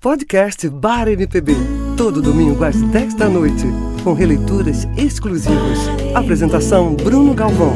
Podcast 0.00 0.68
Bar 0.68 1.08
MPB. 1.08 1.56
Todo 1.96 2.22
domingo 2.22 2.62
às 2.62 2.80
10 2.80 3.14
da 3.14 3.28
noite. 3.28 3.64
Com 4.04 4.12
releituras 4.12 4.86
exclusivas. 4.96 5.76
Apresentação 6.14 6.94
Bruno 6.94 7.34
Galvão. 7.34 7.74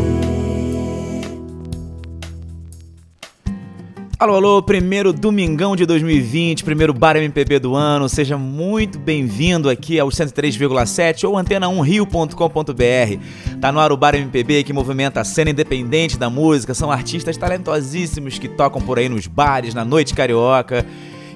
Alô, 4.21 4.37
alô, 4.37 4.63
primeiro 4.63 5.13
domingão 5.13 5.75
de 5.75 5.85
2020, 5.85 6.63
primeiro 6.63 6.95
Bar 6.95 7.17
MPB 7.17 7.59
do 7.59 7.75
ano. 7.75 8.09
Seja 8.09 8.39
muito 8.39 9.01
bem-vindo 9.01 9.69
aqui 9.69 9.99
ao 9.99 10.09
103,7 10.09 11.29
ou 11.29 11.35
antena1rio.com.br. 11.35 13.59
Tá 13.61 13.73
no 13.73 13.81
ar 13.81 13.91
o 13.91 13.97
Bar 13.97 14.15
MPB 14.15 14.63
que 14.63 14.73
movimenta 14.73 15.21
a 15.21 15.25
cena 15.25 15.51
independente 15.51 16.17
da 16.17 16.31
música. 16.31 16.73
São 16.73 16.89
artistas 16.89 17.37
talentosíssimos 17.37 18.39
que 18.39 18.47
tocam 18.47 18.81
por 18.81 19.01
aí 19.01 19.09
nos 19.09 19.27
bares, 19.27 19.75
na 19.75 19.85
noite 19.85 20.15
carioca 20.15 20.87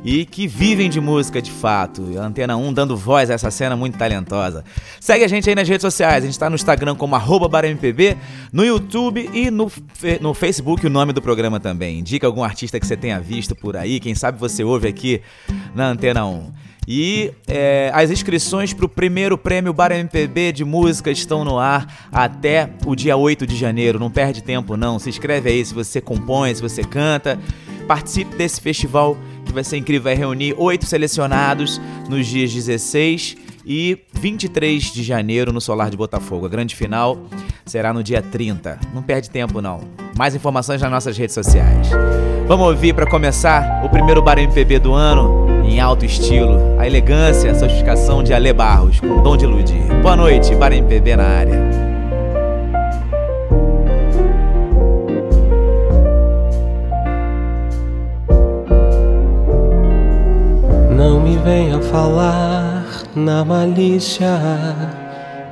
e 0.07 0.25
que 0.25 0.47
vivem 0.47 0.89
de 0.89 1.01
música 1.01 1.43
de 1.43 1.51
fato. 1.51 2.17
Antena 2.17 2.57
1 2.57 2.73
dando 2.73 2.97
voz 2.97 3.29
a 3.29 3.35
essa 3.35 3.51
cena 3.51 3.75
muito 3.75 3.99
talentosa. 3.99 4.65
Segue 5.01 5.25
a 5.25 5.29
gente 5.29 5.49
aí 5.49 5.57
nas 5.57 5.69
redes 5.69 5.83
sociais. 5.83 6.23
A 6.23 6.27
gente 6.27 6.35
está 6.35 6.49
no 6.49 6.55
Instagram 6.55 6.95
como 6.95 7.19
BarMPB, 7.49 8.17
no 8.53 8.65
YouTube 8.65 9.29
e 9.35 9.51
no, 9.51 9.71
no 10.21 10.33
Facebook 10.33 10.87
o 10.87 10.91
nome 10.91 11.13
do 11.13 11.21
programa 11.21 11.59
também. 11.59 11.99
Indica 11.99 12.25
algum 12.25 12.45
artista 12.45 12.79
que 12.79 12.87
você 12.87 12.97
tenha 12.97 13.19
visto 13.19 13.57
por 13.57 13.77
aí. 13.77 13.99
Quem 13.99 14.15
sabe 14.15 14.39
você 14.39 14.63
ouve 14.63 14.87
aqui 14.87 15.21
na 15.75 15.89
Antena 15.89 16.25
1. 16.25 16.53
E 16.87 17.33
é, 17.49 17.91
as 17.93 18.09
inscrições 18.09 18.73
para 18.73 18.87
o 18.87 18.89
primeiro 18.89 19.37
prêmio 19.37 19.73
Bar 19.73 19.91
MPB 19.91 20.53
de 20.53 20.65
música 20.65 21.11
estão 21.11 21.45
no 21.45 21.59
ar 21.59 22.09
até 22.13 22.71
o 22.87 22.95
dia 22.95 23.17
8 23.17 23.45
de 23.45 23.57
janeiro. 23.57 23.99
Não 23.99 24.09
perde 24.09 24.41
tempo, 24.41 24.77
não. 24.77 25.01
Se 25.01 25.09
inscreve 25.09 25.51
aí 25.51 25.65
se 25.65 25.75
você 25.75 26.01
compõe, 26.01 26.55
se 26.55 26.63
você 26.63 26.85
canta. 26.85 27.41
Participe 27.89 28.37
desse 28.37 28.61
festival 28.61 29.17
vai 29.57 29.65
ser 29.65 29.77
incrível. 29.77 30.05
Vai 30.05 30.15
reunir 30.15 30.55
oito 30.57 30.87
selecionados 30.87 31.81
nos 32.09 32.27
dias 32.27 32.53
16 32.53 33.37
e 33.67 33.99
23 34.13 34.85
de 34.93 35.03
janeiro 35.03 35.53
no 35.53 35.61
Solar 35.61 35.91
de 35.91 35.97
Botafogo. 35.97 36.47
A 36.47 36.49
grande 36.49 36.77
final 36.77 37.19
será 37.65 37.93
no 37.93 38.03
dia 38.03 38.23
30. 38.23 38.79
Não 38.95 39.03
perde 39.03 39.29
tempo, 39.29 39.61
não. 39.61 39.81
Mais 40.17 40.35
informações 40.35 40.81
nas 40.81 40.91
nossas 40.91 41.17
redes 41.19 41.35
sociais. 41.35 41.89
Vamos 42.47 42.69
ouvir 42.69 42.95
para 42.95 43.11
começar 43.11 43.85
o 43.85 43.89
primeiro 43.89 44.23
bar 44.23 44.39
MPB 44.39 44.79
do 44.79 44.93
ano 44.93 45.47
em 45.65 45.81
alto 45.81 46.05
estilo. 46.05 46.79
A 46.79 46.87
elegância, 46.87 47.51
a 47.51 47.55
sofisticação 47.55 48.23
de 48.23 48.33
Ale 48.33 48.53
Barros, 48.53 49.01
com 49.01 49.23
dom 49.23 49.37
de 49.37 49.45
iludir. 49.45 49.83
Boa 50.01 50.15
noite, 50.15 50.55
bar 50.55 50.73
MPB 50.73 51.17
na 51.17 51.25
área. 51.25 51.86
Venha 61.47 61.81
falar 61.81 62.85
na 63.15 63.45
malícia 63.45 64.37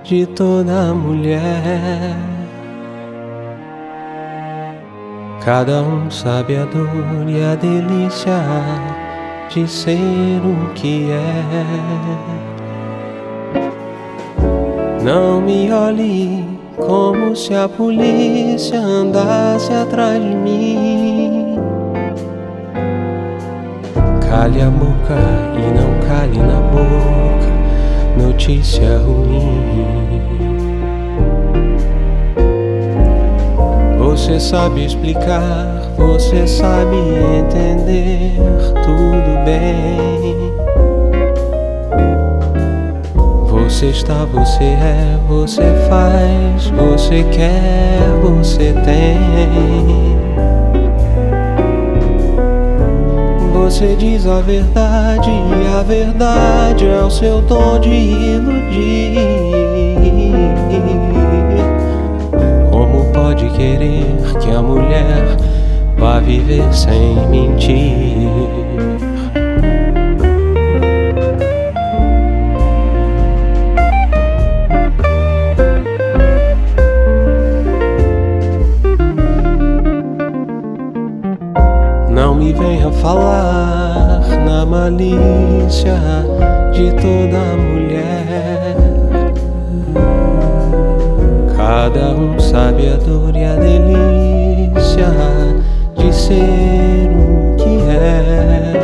de 0.03 0.27
toda 0.27 0.93
mulher. 0.93 2.17
Cada 5.45 5.83
um 5.83 6.11
sabe 6.11 6.57
a 6.57 6.65
dor 6.65 7.29
e 7.29 7.43
a 7.45 7.55
delícia 7.55 8.43
de 9.51 9.69
ser 9.69 10.41
o 10.43 10.75
que 10.75 11.11
é. 11.13 11.45
Não 15.05 15.41
me 15.41 15.71
olhe 15.73 16.45
como 16.77 17.37
se 17.37 17.55
a 17.55 17.69
polícia 17.69 18.81
andasse 18.81 19.73
atrás 19.73 20.21
de 20.21 20.35
mim. 20.35 21.24
Cale 24.35 24.63
a 24.63 24.69
boca 24.69 25.15
e 25.57 25.79
não 25.79 26.09
cale 26.09 26.39
na 26.39 26.61
boca 26.61 28.21
notícia 28.21 28.99
ruim. 28.99 30.21
Você 33.97 34.41
sabe 34.41 34.87
explicar, 34.87 35.89
você 35.97 36.49
sabe 36.49 36.97
entender 37.39 38.35
tudo 38.83 39.45
bem. 39.45 40.53
Você 43.47 43.87
está, 43.87 44.25
você 44.25 44.65
é, 44.65 45.17
você 45.29 45.63
faz, 45.89 46.71
você 46.71 47.23
quer, 47.31 48.01
você 48.21 48.73
tem. 48.85 50.14
Você 53.75 53.97
diz 53.97 54.25
a 54.25 54.41
verdade 54.41 55.29
e 55.29 55.77
a 55.77 55.83
verdade 55.83 56.87
é 56.87 57.03
o 57.03 57.11
seu 57.11 57.43
dom 57.43 57.81
de 57.81 57.91
iludir. 57.91 59.19
Como 62.71 63.13
pode 63.13 63.51
querer 63.51 64.07
que 64.41 64.51
a 64.53 64.63
mulher 64.63 65.37
vá 65.99 66.21
viver 66.21 66.73
sem 66.73 67.17
mentir? 67.29 68.55
Venha 82.57 82.93
falar 82.93 83.64
malícia 84.95 85.97
de 86.73 86.91
toda 86.93 87.57
mulher. 87.57 88.77
Cada 91.57 92.11
um 92.11 92.39
sabe 92.39 92.89
a 92.89 92.97
dor 92.97 93.35
e 93.37 93.45
a 93.45 93.57
delícia 93.57 95.09
de 95.97 96.15
ser 96.15 97.11
o 97.13 97.57
que 97.57 97.81
é. 97.91 98.75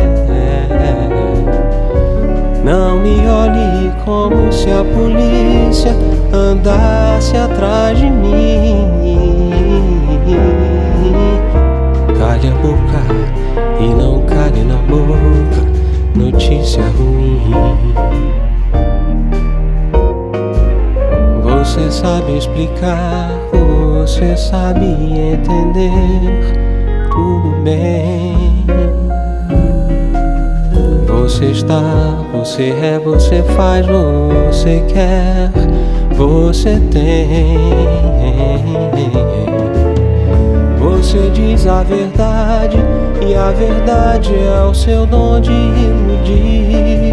Não 2.65 2.99
me 2.99 3.27
olhe 3.29 3.93
como 4.05 4.53
se 4.53 4.71
a 4.71 4.85
polícia 4.85 5.95
andasse 6.33 7.37
atrás 7.37 7.99
de 7.99 8.11
mim. 8.11 8.90
Explicar, 22.61 23.31
você 23.51 24.37
sabe 24.37 24.85
entender 24.85 25.91
tudo 27.11 27.63
bem. 27.63 28.67
Você 31.07 31.47
está, 31.47 31.83
você 32.33 32.71
é, 32.83 32.99
você 32.99 33.43
faz, 33.55 33.87
você 33.87 34.85
quer, 34.89 35.51
você 36.17 36.79
tem. 36.91 37.59
Você 40.79 41.31
diz 41.31 41.67
a 41.67 41.83
verdade 41.83 42.77
e 43.27 43.35
a 43.35 43.51
verdade 43.53 44.35
é 44.35 44.63
o 44.65 44.75
seu 44.75 45.07
dom 45.07 45.41
de 45.41 45.51
iludir. 45.51 47.10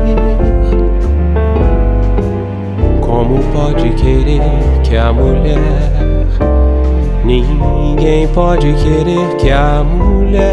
Como 3.27 3.43
pode 3.51 3.89
querer 3.95 4.39
que 4.85 4.95
a 4.95 5.11
mulher? 5.11 5.59
Ninguém 7.25 8.25
pode 8.29 8.73
querer 8.75 9.35
que 9.35 9.51
a 9.51 9.83
mulher. 9.83 10.47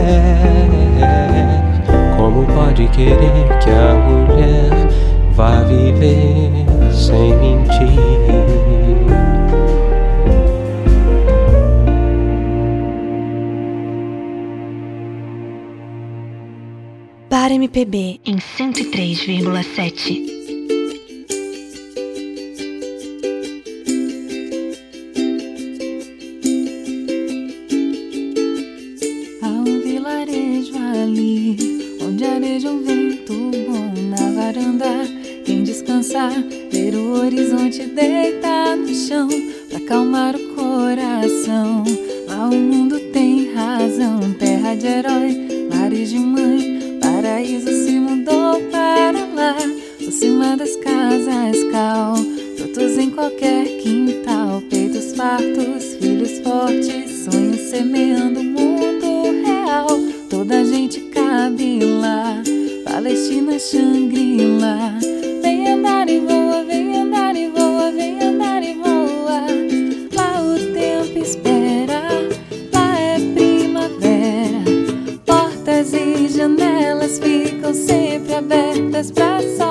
Como 2.17 2.45
pode 2.47 2.89
querer 2.89 3.59
que 3.63 3.71
a 3.71 3.95
mulher 3.95 4.89
vá 5.37 5.63
viver 5.63 6.51
sem 6.91 7.37
mentir? 7.37 7.95
Bar 17.31 17.53
MPB 17.53 18.21
em 18.27 18.39
103,7. 18.39 20.34
Qualquer 53.25 53.65
quintal, 53.79 54.63
peitos 54.69 55.15
fartos, 55.17 55.95
filhos 55.99 56.41
fortes, 56.41 57.25
sonhos 57.25 57.59
semeando 57.71 58.41
o 58.41 58.45
mundo 58.45 59.43
real. 59.43 59.87
Toda 60.29 60.63
gente 60.67 61.01
cabe 61.09 61.83
lá, 61.83 62.43
Palestina, 62.85 63.59
Shangri-La. 63.59 64.99
Vem 65.41 65.69
andar 65.69 66.07
e 66.11 66.21
voa, 66.21 66.65
vem 66.65 66.99
andar 66.99 67.35
e 67.35 67.49
voa, 67.49 67.91
vem 67.93 68.23
andar 68.23 68.63
e 68.63 68.75
voa. 68.75 69.47
Lá 70.15 70.43
o 70.43 70.59
tempo 70.75 71.19
espera, 71.19 72.03
lá 72.75 73.01
é 73.01 73.19
primavera. 73.35 74.65
Portas 75.25 75.95
e 75.95 76.29
janelas 76.29 77.19
ficam 77.19 77.73
sempre 77.73 78.35
abertas 78.35 79.11
pra 79.11 79.41
sorte 79.41 79.64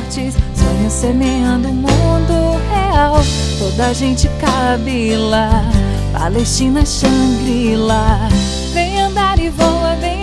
fortes, 0.00 0.34
sonhos 0.54 0.92
semeando 0.92 1.68
o 1.68 1.72
mundo 1.72 2.60
real. 2.70 3.16
Toda 3.58 3.88
a 3.88 3.92
gente 3.92 4.28
cabe 4.40 5.16
lá, 5.16 5.62
Palestina, 6.12 6.84
Shangri-La. 6.84 8.28
Vem 8.72 9.00
andar 9.00 9.38
e 9.38 9.50
voa, 9.50 9.94
vem 10.00 10.19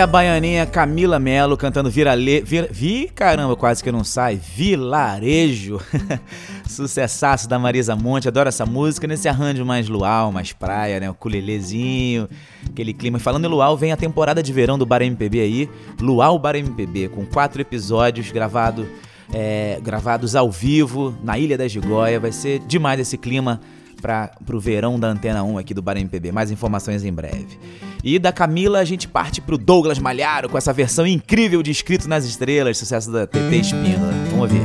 a 0.00 0.06
baianinha 0.06 0.64
Camila 0.64 1.18
Melo 1.18 1.56
cantando 1.56 1.90
Virale... 1.90 2.40
Vir... 2.40 2.68
Vi, 2.70 3.10
caramba, 3.14 3.54
quase 3.54 3.84
que 3.84 3.92
não 3.92 4.02
sai. 4.02 4.36
Vilarejo. 4.36 5.78
Sucessaço 6.66 7.46
da 7.46 7.58
Marisa 7.58 7.94
Monte. 7.94 8.26
Adoro 8.26 8.48
essa 8.48 8.64
música 8.64 9.06
nesse 9.06 9.28
arranjo 9.28 9.64
mais 9.64 9.88
luau, 9.88 10.32
mais 10.32 10.52
praia, 10.52 10.98
né? 10.98 11.10
O 11.10 11.14
culelezinho, 11.14 12.28
aquele 12.68 12.94
clima. 12.94 13.18
E 13.18 13.20
falando 13.20 13.44
em 13.44 13.48
luau, 13.48 13.76
vem 13.76 13.92
a 13.92 13.96
temporada 13.96 14.42
de 14.42 14.52
verão 14.52 14.78
do 14.78 14.86
Bar 14.86 15.02
MPB 15.02 15.40
aí. 15.40 15.70
Luau 16.00 16.38
Bar 16.38 16.56
MPB, 16.56 17.08
com 17.10 17.26
quatro 17.26 17.60
episódios 17.60 18.30
gravado, 18.32 18.88
é, 19.34 19.78
gravados 19.82 20.34
ao 20.34 20.50
vivo 20.50 21.14
na 21.22 21.38
Ilha 21.38 21.58
da 21.58 21.68
Gigóia. 21.68 22.18
Vai 22.18 22.32
ser 22.32 22.60
demais 22.60 22.98
esse 23.00 23.18
clima 23.18 23.60
para 24.00 24.30
pro 24.44 24.58
verão 24.58 24.98
da 24.98 25.08
Antena 25.08 25.42
1 25.42 25.58
aqui 25.58 25.74
do 25.74 25.82
Bar 25.82 25.96
MPB. 25.96 26.32
Mais 26.32 26.50
informações 26.50 27.04
em 27.04 27.12
breve. 27.12 27.58
E 28.02 28.18
da 28.18 28.32
Camila 28.32 28.78
a 28.78 28.84
gente 28.84 29.06
parte 29.06 29.40
pro 29.40 29.58
Douglas 29.58 29.98
Malharo 29.98 30.48
com 30.48 30.56
essa 30.56 30.72
versão 30.72 31.06
incrível 31.06 31.62
de 31.62 31.70
Escrito 31.70 32.08
nas 32.08 32.24
Estrelas, 32.24 32.78
sucesso 32.78 33.12
da 33.12 33.26
TT 33.26 33.56
Espíndola. 33.56 34.12
Vamos 34.30 34.40
ouvir. 34.40 34.62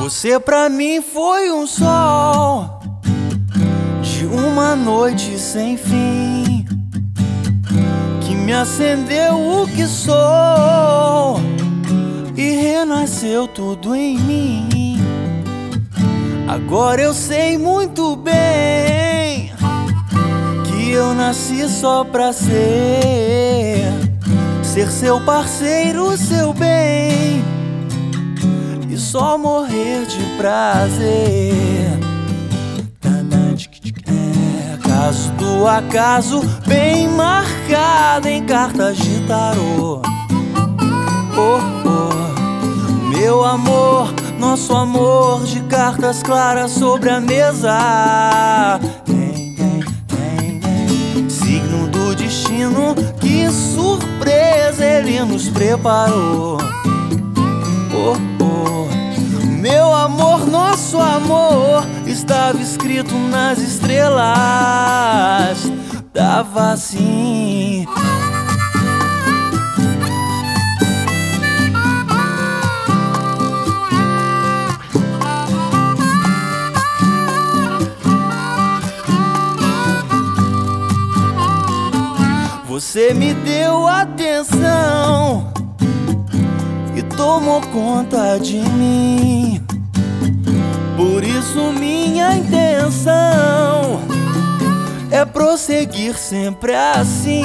Você 0.00 0.40
pra 0.40 0.68
mim 0.68 1.02
foi 1.02 1.52
um 1.52 1.66
sol 1.66 2.80
de 4.02 4.26
uma 4.26 4.74
noite 4.74 5.38
sem 5.38 5.76
fim 5.76 6.47
me 8.48 8.54
acendeu 8.54 9.34
o 9.34 9.68
que 9.68 9.86
sou 9.86 11.38
e 12.34 12.56
renasceu 12.56 13.46
tudo 13.46 13.94
em 13.94 14.18
mim. 14.18 14.96
Agora 16.48 17.02
eu 17.02 17.12
sei 17.12 17.58
muito 17.58 18.16
bem 18.16 19.52
que 20.64 20.90
eu 20.90 21.12
nasci 21.12 21.68
só 21.68 22.04
pra 22.04 22.32
ser, 22.32 23.84
ser 24.62 24.90
seu 24.90 25.20
parceiro, 25.20 26.16
seu 26.16 26.54
bem 26.54 27.44
e 28.88 28.96
só 28.96 29.36
morrer 29.36 30.06
de 30.06 30.24
prazer. 30.38 31.67
Caso 35.08 35.32
do 35.32 35.66
acaso 35.66 36.40
bem 36.66 37.08
marcado 37.08 38.28
em 38.28 38.44
cartas 38.44 38.98
de 38.98 39.20
tarô. 39.26 40.02
Oh, 41.34 41.58
oh, 41.88 43.08
meu 43.08 43.42
amor, 43.42 44.12
nosso 44.38 44.76
amor 44.76 45.44
de 45.44 45.60
cartas 45.62 46.22
claras 46.22 46.72
sobre 46.72 47.08
a 47.08 47.20
mesa. 47.20 48.78
Tem, 49.06 49.54
tem, 49.54 49.80
tem, 50.06 50.60
tem. 50.60 51.30
Signo 51.30 51.88
do 51.88 52.14
destino, 52.14 52.94
que 53.18 53.50
surpresa 53.50 54.84
ele 54.84 55.24
nos 55.24 55.48
preparou. 55.48 56.58
Oh, 57.94 58.44
oh, 58.44 58.97
meu 59.68 59.94
amor, 59.94 60.46
nosso 60.46 60.98
amor 60.98 61.84
estava 62.06 62.58
escrito 62.58 63.14
nas 63.14 63.58
estrelas. 63.58 64.26
Tava 66.10 66.72
assim. 66.72 67.86
Você 82.66 83.12
me 83.12 83.34
deu 83.34 83.86
atenção 83.86 85.57
tomou 87.18 87.60
conta 87.72 88.38
de 88.38 88.60
mim. 88.60 89.60
Por 90.96 91.24
isso, 91.24 91.72
minha 91.72 92.36
intenção 92.36 94.00
é 95.10 95.24
prosseguir 95.24 96.16
sempre 96.16 96.76
assim. 96.76 97.44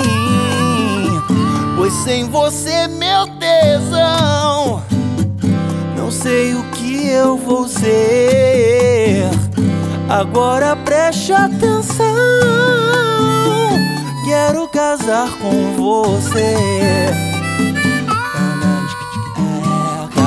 Pois 1.75 1.92
sem 1.92 2.30
você, 2.30 2.88
meu 2.88 3.25
tesão, 3.39 4.84
não 5.98 6.12
sei 6.12 6.53
o 6.53 6.63
que 6.65 7.08
eu 7.08 7.36
vou 7.36 7.68
ser. 7.68 9.27
Agora 10.08 10.75
preste 10.75 11.34
atenção. 11.34 12.06
Quero 14.24 14.68
casar 14.68 15.27
com 15.39 15.74
você. 15.75 17.33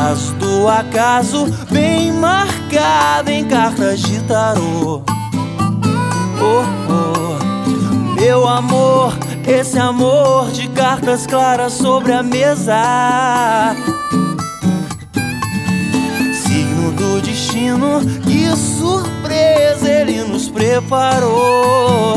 Caso 0.07 0.35
do 0.35 0.69
acaso, 0.69 1.47
bem 1.69 2.13
marcado 2.13 3.29
em 3.29 3.45
cartas 3.45 4.01
de 4.01 4.21
tarô. 4.21 5.03
Oh, 6.41 6.63
oh, 6.89 8.15
meu 8.15 8.47
amor, 8.47 9.19
esse 9.45 9.77
amor 9.81 10.53
de 10.53 10.69
cartas 10.69 11.27
claras 11.27 11.73
sobre 11.73 12.13
a 12.13 12.23
mesa. 12.23 13.75
Signo 16.33 16.93
do 16.93 17.21
destino, 17.21 18.01
que 18.23 18.49
surpresa 18.55 19.91
ele 19.91 20.23
nos 20.23 20.49
preparou. 20.49 22.17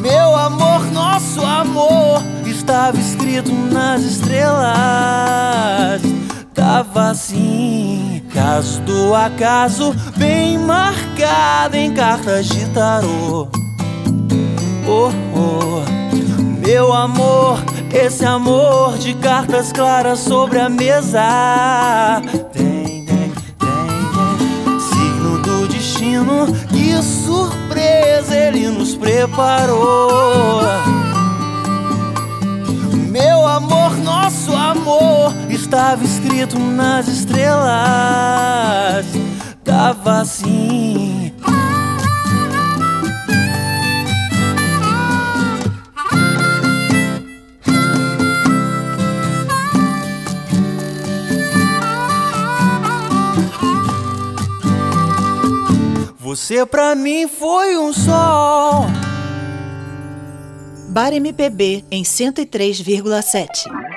Meu 0.00 0.36
amor, 0.36 0.84
nosso 0.92 1.44
amor, 1.44 2.22
estava 2.72 2.98
escrito 2.98 3.52
nas 3.52 4.00
estrelas. 4.00 4.72
Tava 6.54 7.10
assim, 7.10 8.22
caso 8.32 8.80
do 8.80 9.14
acaso, 9.14 9.94
bem 10.16 10.58
marcado 10.58 11.76
em 11.76 11.92
cartas 11.92 12.46
de 12.46 12.64
tarô. 12.70 13.46
Oh, 14.88 15.10
oh, 15.36 15.82
meu 16.66 16.94
amor, 16.94 17.62
esse 17.92 18.24
amor 18.24 18.96
de 18.96 19.12
cartas 19.16 19.70
claras 19.70 20.20
sobre 20.20 20.58
a 20.58 20.70
mesa. 20.70 22.22
Tem, 22.54 23.04
tem, 23.04 23.04
tem. 23.04 24.80
Signo 24.80 25.42
do 25.42 25.68
destino, 25.68 26.46
que 26.70 26.96
surpresa 27.02 28.34
ele 28.34 28.68
nos 28.68 28.94
preparou. 28.94 30.62
Meu 33.12 33.46
amor, 33.46 33.94
nosso 33.98 34.56
amor 34.56 35.34
estava 35.50 36.02
escrito 36.02 36.58
nas 36.58 37.06
estrelas. 37.08 37.44
Tava 39.62 40.22
assim. 40.22 41.30
Você 56.18 56.64
pra 56.64 56.94
mim 56.94 57.28
foi 57.28 57.76
um 57.76 57.92
sol. 57.92 58.86
Bar 60.92 61.14
MPB 61.14 61.86
em 61.90 62.02
103,7. 62.02 63.91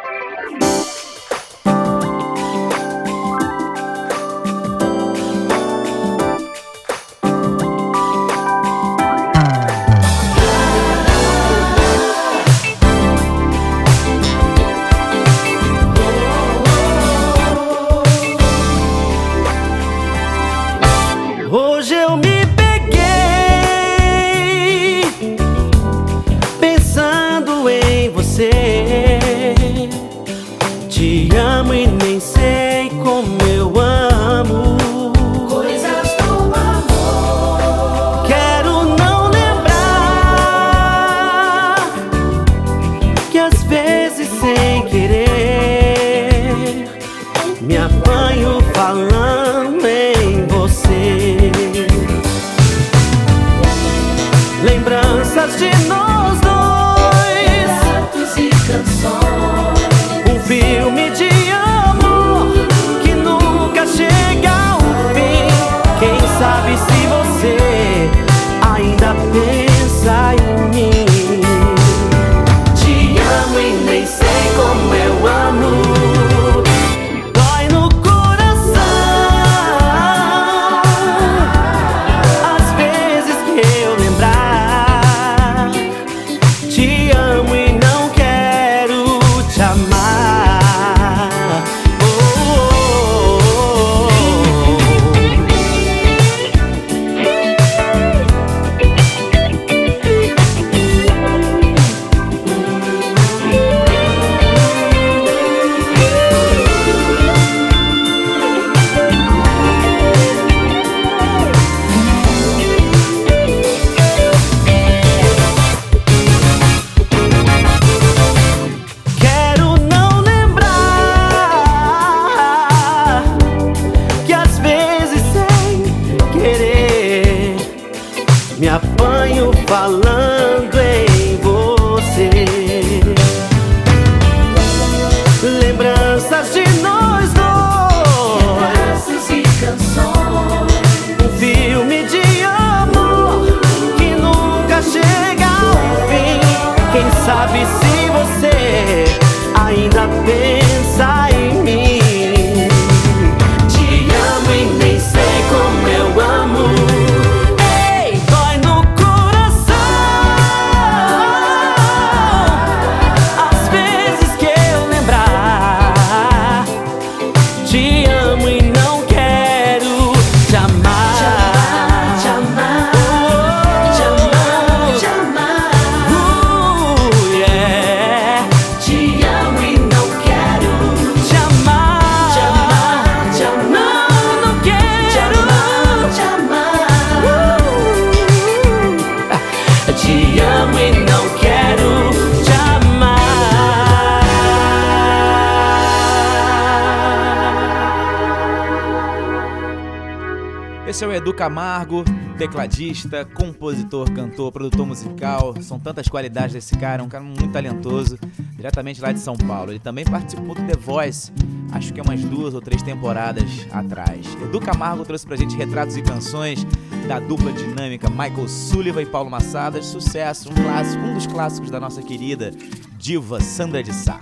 Tecladista, 202.45 203.25
compositor, 203.25 204.11
cantor, 204.11 204.51
produtor 204.51 204.85
musical. 204.85 205.55
São 205.61 205.79
tantas 205.79 206.07
qualidades 206.07 206.53
desse 206.53 206.77
cara, 206.77 207.03
um 207.03 207.09
cara 207.09 207.23
muito 207.23 207.47
talentoso, 207.49 208.19
diretamente 208.55 209.01
lá 209.01 209.11
de 209.11 209.19
São 209.19 209.35
Paulo. 209.35 209.71
Ele 209.71 209.79
também 209.79 210.05
participou 210.05 210.53
do 210.53 210.61
The 210.61 210.75
Voice, 210.75 211.31
acho 211.71 211.91
que 211.91 211.99
é 211.99 212.03
umas 212.03 212.21
duas 212.23 212.53
ou 212.53 212.61
três 212.61 212.83
temporadas 212.83 213.65
atrás. 213.71 214.27
Edu 214.43 214.59
Camargo 214.59 215.03
trouxe 215.03 215.25
pra 215.25 215.35
gente 215.35 215.55
retratos 215.55 215.97
e 215.97 216.03
canções 216.03 216.65
da 217.07 217.19
dupla 217.19 217.51
dinâmica 217.51 218.09
Michael 218.09 218.47
Sullivan 218.47 219.01
e 219.01 219.05
Paulo 219.05 219.29
Massadas, 219.29 219.85
sucesso, 219.85 220.49
um 220.49 220.53
clássico, 220.53 221.03
um 221.03 221.13
dos 221.15 221.27
clássicos 221.27 221.71
da 221.71 221.79
nossa 221.79 222.01
querida 222.01 222.51
diva 222.97 223.39
Sandra 223.39 223.81
de 223.81 223.93
Sá. 223.93 224.19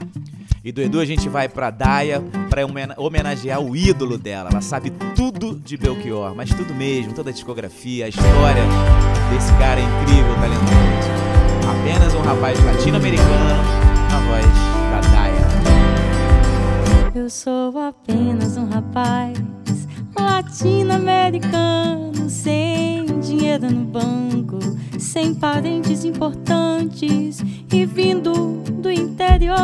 E 0.65 0.71
do 0.71 0.81
Edu 0.81 1.01
a 1.01 1.05
gente 1.05 1.27
vai 1.27 1.49
pra 1.49 1.69
Daia 1.69 2.23
para 2.49 2.61
homenagear 2.97 3.59
o 3.59 3.75
ídolo 3.75 4.17
dela. 4.17 4.49
Ela 4.49 4.61
sabe 4.61 4.93
tudo 5.13 5.59
de 5.59 5.75
Belchior, 5.75 6.33
mas 6.33 6.51
tudo 6.51 6.73
mesmo, 6.73 7.11
toda 7.11 7.31
a 7.31 7.33
discografia, 7.33 8.05
a 8.05 8.07
história 8.07 8.63
desse 9.29 9.51
cara 9.57 9.81
incrível, 9.81 10.33
talentoso. 10.35 11.11
Apenas 11.69 12.15
um 12.15 12.21
rapaz 12.21 12.57
latino-americano 12.63 13.61
na 14.09 14.19
voz 14.19 14.45
da 14.89 15.01
Daia. 15.11 15.43
Eu 17.13 17.29
sou 17.29 17.77
apenas 17.77 18.55
um 18.55 18.69
rapaz 18.69 19.37
latino-americano 20.17 22.29
sem 22.29 23.19
dinheiro 23.19 23.69
no 23.69 23.83
banco, 23.83 24.59
sem 24.97 25.35
parentes 25.35 26.05
importantes 26.05 27.43
e 27.73 27.85
vindo 27.85 28.61
do 28.81 28.91
interior. 28.91 29.57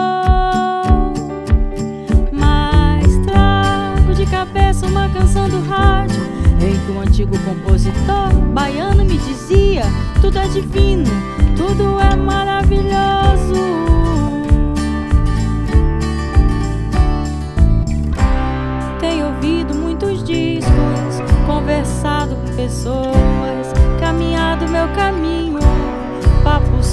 Mas 2.32 3.06
trago 3.26 4.14
de 4.14 4.26
cabeça 4.26 4.88
uma 4.88 5.08
canção 5.10 5.48
do 5.48 5.62
rádio 5.62 6.22
em 6.62 6.78
que 6.86 6.92
um 6.92 7.02
antigo 7.02 7.38
compositor 7.40 8.34
baiano 8.54 9.06
me 9.06 9.18
dizia: 9.18 9.84
tudo 10.22 10.40
é 10.40 10.48
divino, 10.48 11.06
tudo 11.56 12.00
é 12.00 12.16
maravilhoso. 12.16 13.20
conversado 21.50 22.36
com 22.36 22.56
pessoas, 22.56 23.74
caminhado 24.00 24.68
meu 24.68 24.88
caminho, 24.90 25.60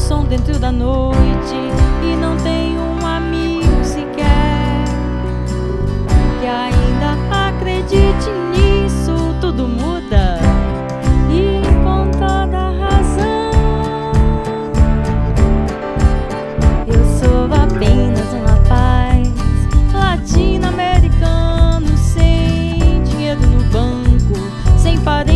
som 0.07 0.25
dentro 0.25 0.57
da 0.61 0.71
noite 0.71 1.57
e 2.01 2.15
não 2.15 2.37
tenho 2.37 2.81
um 2.81 3.05
amigo 3.05 3.83
sequer 3.83 4.85
que 6.41 6.47
ainda 6.47 7.17
acredite 7.49 8.31
nisso. 8.53 9.35
Tudo 9.41 9.67
muda 9.67 10.39
e 11.29 11.61
com 11.83 12.09
toda 12.13 12.71
razão. 12.79 13.51
Eu 16.87 17.05
sou 17.19 17.47
apenas 17.53 18.33
um 18.33 18.45
rapaz 18.45 19.29
latino-americano. 19.93 21.47
parentes 25.07 25.36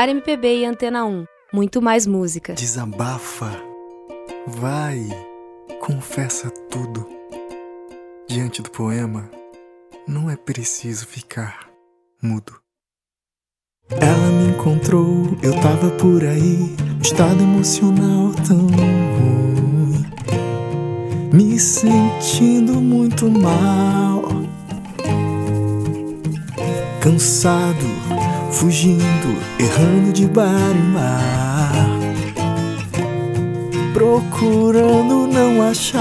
Bar 0.00 0.08
MPB 0.08 0.60
e 0.60 0.64
Antena 0.64 1.04
1. 1.04 1.26
Muito 1.52 1.82
mais 1.82 2.06
música. 2.06 2.54
Desabafa. 2.54 3.52
Vai. 4.46 5.06
Confessa 5.78 6.48
tudo. 6.70 7.06
Diante 8.26 8.62
do 8.62 8.70
poema, 8.70 9.30
não 10.08 10.30
é 10.30 10.36
preciso 10.36 11.06
ficar 11.06 11.68
mudo. 12.22 12.58
Ela 13.90 14.30
me 14.30 14.48
encontrou, 14.48 15.36
eu 15.42 15.52
tava 15.60 15.90
por 15.90 16.24
aí, 16.24 16.74
estado 17.02 17.42
emocional 17.42 18.32
tão 18.48 18.68
ruim, 18.68 20.06
me 21.30 21.60
sentindo 21.60 22.80
muito 22.80 23.30
mal, 23.30 24.22
cansado 27.02 28.29
fugindo, 28.50 29.36
errando 29.58 30.12
de 30.12 30.26
bar 30.26 30.72
em 30.74 30.92
mar, 30.92 31.72
procurando 33.92 35.26
não 35.26 35.62
achar. 35.62 36.00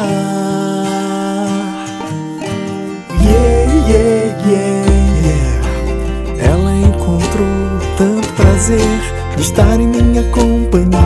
Yeah, 3.21 3.73
yeah, 3.87 4.41
yeah, 4.47 4.85
yeah. 5.23 6.51
Ela 6.51 6.73
encontrou 6.75 7.79
tanto 7.97 8.33
prazer 8.33 8.79
estar 9.37 9.79
em 9.79 9.87
minha 9.87 10.23
companhia 10.31 10.99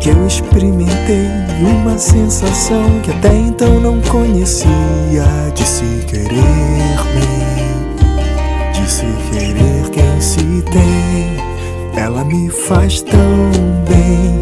que 0.00 0.10
eu 0.10 0.26
experimentei 0.26 1.28
uma 1.60 1.96
sensação 1.98 3.00
que 3.02 3.10
até 3.10 3.34
então 3.34 3.80
não 3.80 4.00
conhecia 4.02 5.24
de 5.54 5.64
se 5.64 6.04
querer. 6.06 6.63
Ela 12.14 12.24
me 12.26 12.48
faz 12.48 13.02
tão 13.02 13.50
bem, 13.88 14.38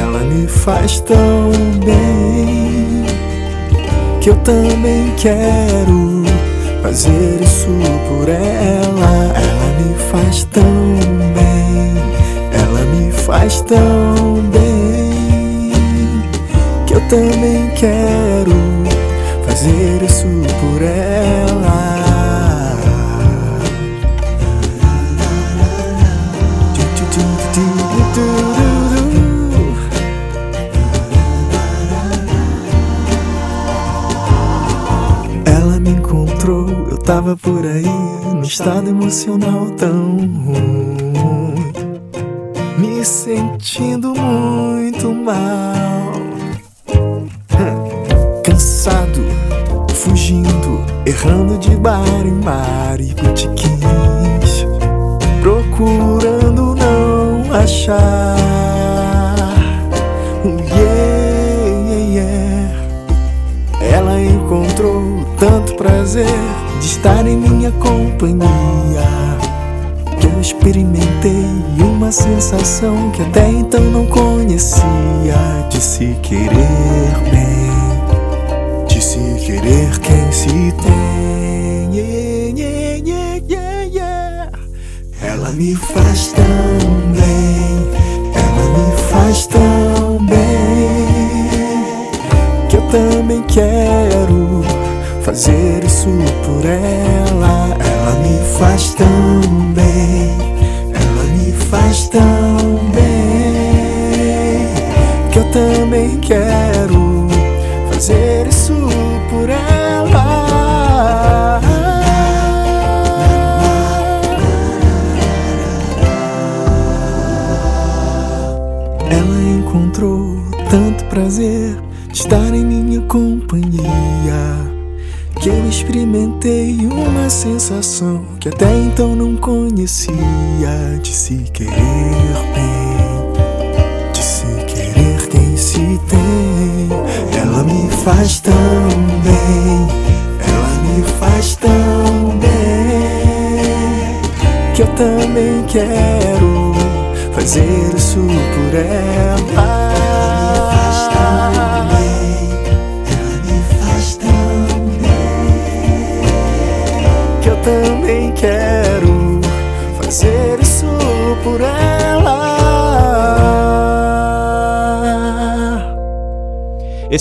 ela 0.00 0.18
me 0.24 0.48
faz 0.48 0.98
tão 0.98 1.52
bem 1.84 3.04
que 4.20 4.30
eu 4.30 4.36
também 4.38 5.14
quero 5.16 6.24
fazer 6.82 7.40
isso 7.40 7.68
por 8.08 8.28
ela. 8.28 9.32
Ela 9.32 9.78
me 9.78 9.94
faz 10.10 10.42
tão 10.46 10.64
bem, 11.34 11.94
ela 12.52 12.84
me 12.86 13.12
faz 13.12 13.60
tão 13.60 14.42
bem 14.50 15.70
que 16.84 16.94
eu 16.94 17.00
também 17.02 17.70
quero 17.76 18.56
fazer 19.46 20.02
isso 20.02 20.26
por 20.60 20.82
ela. 20.82 21.07
Estado 38.60 38.90
emocional 38.90 39.70
tão 39.76 40.16
ruim, 40.16 41.72
me 42.76 43.04
sentindo 43.04 44.12
muito 44.12 45.14
mal, 45.14 45.67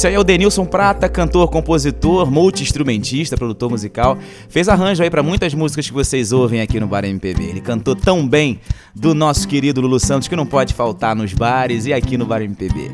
aí 0.08 0.13
é 0.15 0.20
o 0.20 0.24
Denilson 0.24 0.65
Prata, 0.65 1.08
cantor, 1.10 1.50
compositor, 1.50 2.30
multi-instrumentista, 2.32 3.38
produtor 3.38 3.70
musical. 3.70 4.17
Fez 4.50 4.67
arranjo 4.70 5.04
aí 5.04 5.10
pra 5.10 5.22
muitas 5.22 5.54
músicas 5.54 5.88
que 5.88 5.93
vocês 5.93 6.32
ouvem 6.32 6.62
aqui 6.62 6.80
no 6.80 6.88
Bar 6.88 7.06
MPB. 7.06 7.43
Ele 7.43 7.62
cantou 7.62 7.96
tão 7.96 8.28
bem 8.28 8.60
do 8.96 9.13
nosso 9.13 9.48
querido 9.48 9.82
Lulu 9.82 10.00
Santos 10.00 10.28
que 10.28 10.36
não 10.36 10.46
pode 10.46 10.74
faltar 10.74 11.15
nos 11.15 11.34
bares 11.34 11.86
e 11.86 11.93
aqui 11.93 12.17
no 12.17 12.26
Bar 12.26 12.41
MPB. 12.41 12.91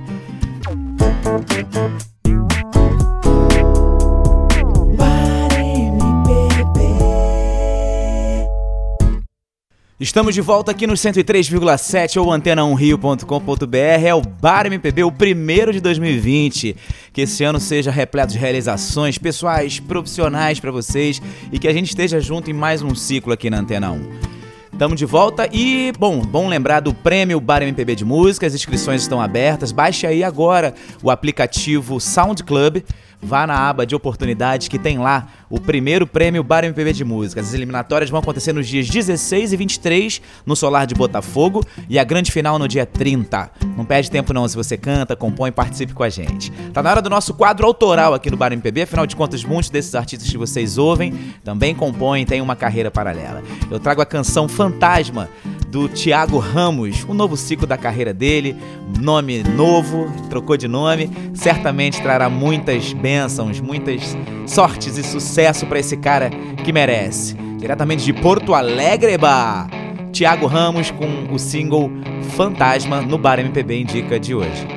Estamos 10.14 10.36
de 10.36 10.42
volta 10.42 10.70
aqui 10.70 10.86
no 10.86 10.94
103,7 10.94 12.22
ou 12.22 12.28
antena1rio.com.br. 12.28 14.06
É 14.06 14.14
o 14.14 14.22
Bar 14.22 14.68
MPB, 14.68 15.04
o 15.04 15.12
primeiro 15.12 15.74
de 15.74 15.82
2020. 15.82 16.76
Que 17.12 17.22
esse 17.22 17.44
ano 17.44 17.60
seja 17.60 17.90
repleto 17.90 18.34
de 18.34 18.38
realizações 18.38 19.18
pessoais, 19.18 19.80
profissionais 19.80 20.60
para 20.60 20.70
vocês 20.70 21.20
e 21.52 21.58
que 21.58 21.68
a 21.68 21.74
gente 21.74 21.88
esteja 21.88 22.20
junto 22.20 22.52
em 22.52 22.54
mais 22.54 22.84
um 22.84 22.94
ciclo 22.94 23.34
aqui 23.34 23.50
na 23.50 23.58
Antena 23.58 23.92
1. 23.92 24.34
Estamos 24.72 25.00
de 25.00 25.06
volta 25.06 25.50
e, 25.52 25.92
bom, 25.98 26.20
bom 26.20 26.48
lembrar 26.48 26.80
do 26.80 26.94
prêmio 26.94 27.40
Bar 27.40 27.64
MPB 27.64 27.96
de 27.96 28.06
Música, 28.06 28.46
as 28.46 28.54
inscrições 28.54 29.02
estão 29.02 29.20
abertas. 29.20 29.72
Baixe 29.72 30.06
aí 30.06 30.24
agora 30.24 30.76
o 31.02 31.10
aplicativo 31.10 32.00
Sound 32.00 32.44
Club. 32.44 32.84
Vá 33.24 33.48
na 33.48 33.58
aba 33.58 33.86
de 33.86 33.96
oportunidades 33.96 34.68
que 34.68 34.78
tem 34.78 34.98
lá 34.98 35.28
o 35.50 35.60
primeiro 35.60 36.06
prêmio 36.06 36.44
Bar 36.44 36.64
MPB 36.64 36.94
de 36.94 37.06
Música. 37.06 37.40
As 37.40 37.54
eliminatórias 37.54 38.10
vão 38.10 38.20
acontecer 38.20 38.54
nos 38.54 38.68
dias 38.68 38.90
16 38.90 39.54
e 39.54 39.58
23 39.58 40.22
no 40.46 40.56
Solar 40.56 40.86
de 40.86 40.94
Botafogo 40.94 41.64
e 41.90 41.98
a 41.98 42.04
grande 42.04 42.32
final 42.32 42.60
no 42.60 42.68
dia 42.68 42.86
30. 42.86 43.52
Não 43.78 43.86
perde 43.86 44.12
tempo 44.12 44.34
não 44.34 44.48
se 44.48 44.56
você 44.56 44.78
canta, 44.78 45.16
compõe, 45.16 45.52
participe 45.52 45.94
com 45.94 46.04
a 46.04 46.10
gente. 46.10 46.52
Tá 46.74 46.84
na 46.84 46.92
hora 46.92 47.02
do 47.02 47.10
nosso 47.10 47.34
quadro 47.34 47.66
autoral 47.66 48.14
aqui 48.14 48.30
no 48.30 48.38
Bar 48.38 48.52
MPB, 48.52 48.82
afinal 48.82 49.06
de 49.06 49.16
contas 49.16 49.44
muitos 49.44 49.70
desses 49.70 49.96
artistas 49.96 50.30
que 50.30 50.38
vocês 50.38 50.78
ouvem 50.78 51.14
também 51.44 51.74
compõem, 51.74 52.26
têm 52.26 52.42
uma 52.42 52.56
carreira 52.56 52.92
paralela. 52.92 53.44
Eu 53.70 53.80
trago 53.80 54.02
a 54.02 54.06
canção 54.06 54.48
Fantasma 54.48 55.30
do 55.74 55.90
Thiago 55.90 56.38
Ramos, 56.38 57.04
o 57.08 57.16
novo 57.16 57.36
ciclo 57.36 57.66
da 57.66 57.76
carreira 57.76 58.14
dele, 58.14 58.56
nome 59.02 59.42
novo, 59.42 60.06
trocou 60.30 60.56
de 60.56 60.68
nome, 60.68 61.10
certamente 61.34 62.00
trará 62.00 62.30
muitas 62.30 62.94
bênçãos, 62.94 63.13
muitas 63.60 64.18
sortes 64.46 64.98
e 64.98 65.04
sucesso 65.04 65.66
para 65.66 65.80
esse 65.80 65.98
cara 65.98 66.30
que 66.64 66.74
merece. 66.74 67.36
Diretamente 67.58 68.04
de 68.04 68.14
Porto 68.14 68.54
Alegre, 68.54 69.18
bah! 69.18 69.68
Thiago 70.12 70.46
Ramos 70.46 70.92
com 70.92 71.34
o 71.34 71.40
single 71.40 71.90
Fantasma 72.36 73.02
no 73.02 73.18
Bar 73.18 73.40
MPB 73.40 73.82
Indica 73.82 74.20
de 74.20 74.36
hoje. 74.36 74.68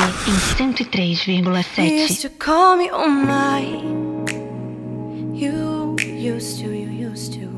Em 0.00 0.72
103,7. 0.72 1.82
used 1.82 2.22
to 2.22 2.30
call 2.30 2.76
me 2.76 2.88
on 2.90 3.26
my. 3.26 3.60
You 5.32 5.96
used 5.98 6.60
to, 6.60 6.70
you 6.70 6.88
used 6.88 7.34
to. 7.34 7.48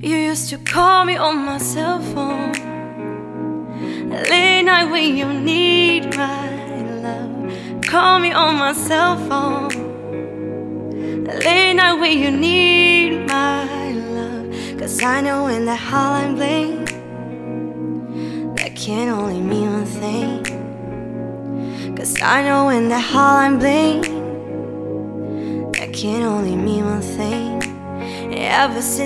You 0.00 0.16
used 0.16 0.48
to 0.50 0.58
call 0.58 1.04
me 1.04 1.16
on 1.16 1.36
my 1.38 1.58
cell 1.58 2.00
phone. 2.00 2.52
Late 4.10 4.62
night 4.62 4.90
when 4.90 5.16
you 5.16 5.26
need 5.32 6.16
my 6.16 6.48
love. 7.02 7.82
Call 7.82 8.18
me 8.20 8.32
on 8.32 8.56
my 8.56 8.72
cell 8.72 9.16
phone. 9.28 9.68
Late 11.24 11.74
night 11.74 11.94
when 12.00 12.18
you 12.18 12.30
need 12.30 13.26
my 13.26 13.92
love. 13.92 14.78
Cause 14.78 15.02
I 15.02 15.20
know 15.20 15.44
when 15.44 15.64
that 15.66 15.78
hotline 15.78 16.09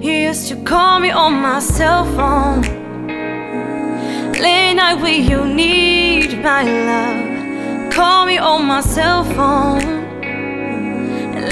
You 0.00 0.12
used 0.12 0.46
to 0.46 0.54
call 0.62 1.00
me 1.00 1.10
on 1.10 1.32
my 1.42 1.58
cell 1.58 2.04
phone. 2.14 2.62
Late 4.32 4.74
night 4.74 4.94
when 5.02 5.28
you 5.28 5.44
need 5.44 6.40
my 6.40 6.62
love. 6.62 7.92
Call 7.92 8.24
me 8.24 8.38
on 8.38 8.64
my 8.64 8.80
cell 8.80 9.24
phone. 9.24 9.80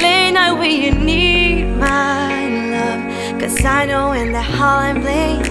Late 0.00 0.30
night 0.30 0.52
when 0.52 0.80
you 0.80 0.92
need 0.92 1.76
my 1.76 2.46
love. 2.70 3.40
Cause 3.40 3.64
I 3.64 3.84
know 3.84 4.12
in 4.12 4.30
the 4.30 4.38
hotline 4.38 5.02
bling, 5.02 5.42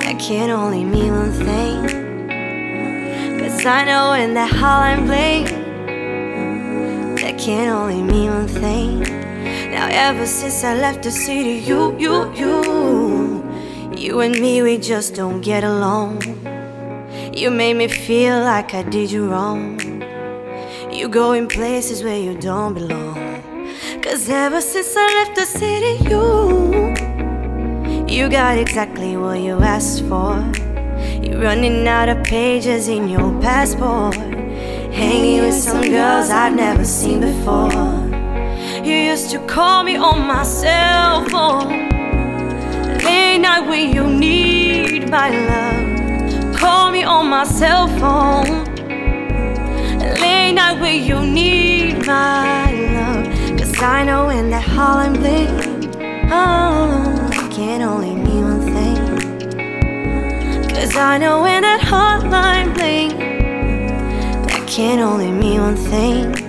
that 0.00 0.18
can 0.20 0.50
only 0.50 0.84
mean 0.84 1.12
one 1.12 1.32
thing. 1.32 2.28
Cause 3.40 3.64
I 3.64 3.84
know 3.86 4.12
in 4.12 4.34
that 4.34 4.50
hotline 4.50 5.06
bling 5.06 5.46
That 7.16 7.38
can 7.38 7.70
only 7.70 8.02
mean 8.02 8.30
one 8.30 8.48
thing 8.48 9.21
Now 9.82 9.88
ever 10.10 10.26
since 10.26 10.62
I 10.62 10.74
left 10.76 11.02
the 11.02 11.10
city 11.10 11.54
You, 11.68 11.98
you, 11.98 12.32
you 12.40 13.42
You 13.96 14.20
and 14.20 14.38
me, 14.38 14.62
we 14.62 14.78
just 14.78 15.16
don't 15.16 15.40
get 15.40 15.64
along 15.64 16.22
You 17.34 17.50
made 17.50 17.74
me 17.74 17.88
feel 17.88 18.38
like 18.38 18.74
I 18.74 18.84
did 18.84 19.10
you 19.10 19.28
wrong 19.28 19.80
You 20.88 21.08
go 21.08 21.32
in 21.32 21.48
places 21.48 22.04
where 22.04 22.16
you 22.16 22.38
don't 22.38 22.74
belong 22.74 23.42
Cause 24.02 24.28
ever 24.28 24.60
since 24.60 24.94
I 24.96 25.06
left 25.18 25.34
the 25.34 25.46
city 25.46 25.94
You 26.08 26.94
You 28.06 28.28
got 28.28 28.58
exactly 28.58 29.16
what 29.16 29.40
you 29.40 29.58
asked 29.58 30.04
for 30.04 30.32
you're 31.24 31.40
running 31.40 31.88
out 31.88 32.08
of 32.08 32.22
pages 32.24 32.88
in 32.88 33.08
your 33.08 33.30
passport. 33.40 34.14
Hanging 34.92 35.40
with 35.40 35.54
some 35.54 35.82
girls 35.82 36.30
I've 36.30 36.54
never 36.54 36.84
seen 36.84 37.20
before. 37.20 38.01
You 38.84 38.94
used 38.94 39.30
to 39.30 39.38
call 39.46 39.84
me 39.84 39.94
on 39.96 40.26
my 40.26 40.42
cell 40.42 41.24
phone. 41.28 41.88
Late 43.04 43.38
night 43.38 43.68
when 43.68 43.94
you 43.94 44.04
need 44.08 45.08
my 45.08 45.30
love. 45.30 46.56
Call 46.56 46.90
me 46.90 47.04
on 47.04 47.28
my 47.28 47.44
cell 47.44 47.86
phone. 48.00 48.64
Late 50.20 50.54
night 50.54 50.80
when 50.80 51.04
you 51.04 51.24
need 51.24 52.04
my 52.04 52.72
love. 52.92 53.56
Cause 53.56 53.80
I 53.80 54.02
know 54.02 54.30
in 54.30 54.50
that 54.50 54.64
hotline 54.64 55.14
bling, 55.14 55.88
oh, 56.32 57.48
can 57.52 57.82
only 57.82 58.16
mean 58.16 58.42
one 58.42 58.62
thing. 58.74 58.98
Cause 60.70 60.96
I 60.96 61.18
know 61.18 61.42
when 61.42 61.62
that 61.62 61.82
hotline 61.82 62.74
bling, 62.74 63.10
that 64.48 64.66
can 64.66 64.98
only 64.98 65.30
mean 65.30 65.60
one 65.60 65.76
thing. 65.76 66.42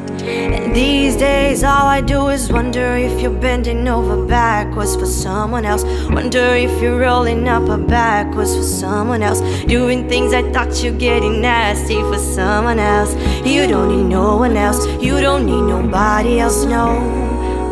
These 0.73 1.17
days, 1.17 1.63
all 1.63 1.85
I 1.85 2.01
do 2.01 2.29
is 2.29 2.51
wonder 2.51 2.97
if 2.97 3.21
you're 3.21 3.39
bending 3.39 3.87
over 3.87 4.25
backwards 4.25 4.95
for 4.95 5.05
someone 5.05 5.65
else. 5.65 5.83
Wonder 6.09 6.55
if 6.55 6.81
you're 6.81 6.97
rolling 6.97 7.47
up 7.47 7.69
a 7.69 7.77
backwards 7.77 8.55
for 8.55 8.63
someone 8.63 9.21
else. 9.21 9.39
Doing 9.65 10.09
things 10.09 10.33
I 10.33 10.41
thought 10.51 10.83
you're 10.83 10.97
getting 10.97 11.41
nasty 11.41 12.01
for 12.01 12.17
someone 12.17 12.79
else. 12.79 13.13
You 13.45 13.67
don't 13.67 13.95
need 13.95 14.09
no 14.09 14.37
one 14.37 14.57
else, 14.57 14.83
you 14.99 15.21
don't 15.21 15.45
need 15.45 15.61
nobody 15.61 16.39
else. 16.39 16.65
No, 16.65 16.87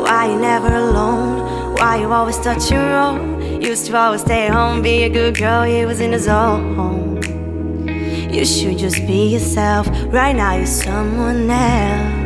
why 0.03 0.31
you 0.31 0.39
never 0.39 0.67
alone? 0.67 1.73
Why 1.73 2.01
you 2.01 2.11
always 2.11 2.37
touch 2.37 2.69
your 2.69 2.87
own? 2.97 3.63
Used 3.63 3.87
to 3.87 3.97
always 3.97 4.21
stay 4.21 4.47
home, 4.47 4.83
be 4.83 5.05
a 5.05 5.09
good 5.09 5.39
girl, 5.39 5.63
he 5.63 5.85
was 5.85 6.01
in 6.01 6.11
the 6.11 6.19
zone. 6.19 7.19
You 8.31 8.45
should 8.45 8.77
just 8.77 9.07
be 9.07 9.33
yourself, 9.33 9.87
right 10.13 10.35
now 10.35 10.55
you're 10.55 10.67
someone 10.67 11.49
else. 11.49 12.20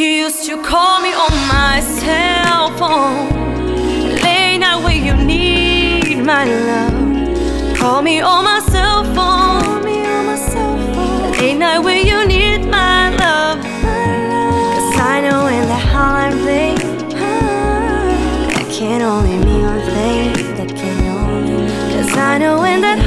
You 0.00 0.06
used 0.06 0.46
to 0.46 0.56
call 0.62 1.02
me 1.02 1.12
on 1.12 1.30
my 1.46 1.80
cell 1.82 2.70
phone, 2.78 3.28
late 4.22 4.56
night 4.56 4.82
when 4.82 5.04
you 5.04 5.12
need 5.14 6.24
my 6.24 6.46
love. 6.46 7.76
Call 7.76 8.00
me 8.00 8.22
on 8.22 8.44
my 8.44 8.60
cell 8.60 9.04
phone, 9.14 9.82
late 11.32 11.58
night 11.58 11.80
when 11.80 12.06
you 12.06 12.26
need 12.26 12.64
my 12.64 13.14
love. 13.16 13.58
Cause 13.62 15.00
I 15.12 15.20
know 15.20 15.44
when 15.44 15.68
the 15.68 15.80
hotline 15.92 16.36
bling 16.44 16.78
can 18.72 19.02
only 19.02 19.36
mean 19.44 19.64
one 19.66 19.82
thing. 19.92 20.32
Cause 21.92 22.16
I 22.16 22.38
know 22.38 22.60
when 22.60 22.80
that 22.80 22.99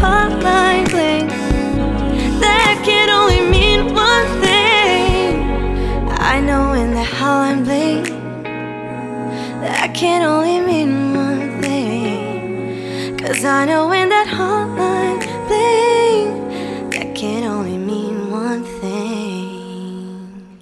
can 10.03 10.21
only 10.21 10.59
mean 10.59 11.15
one 11.15 11.61
thing. 11.61 13.15
Cause 13.15 13.45
I 13.45 13.65
know 13.65 13.87
that 13.89 14.27
hotline 14.27 15.19
bling, 15.47 16.89
that 16.89 17.15
can 17.15 17.45
only 17.45 17.77
mean 17.77 18.29
one 18.29 18.63
thing. 18.81 20.59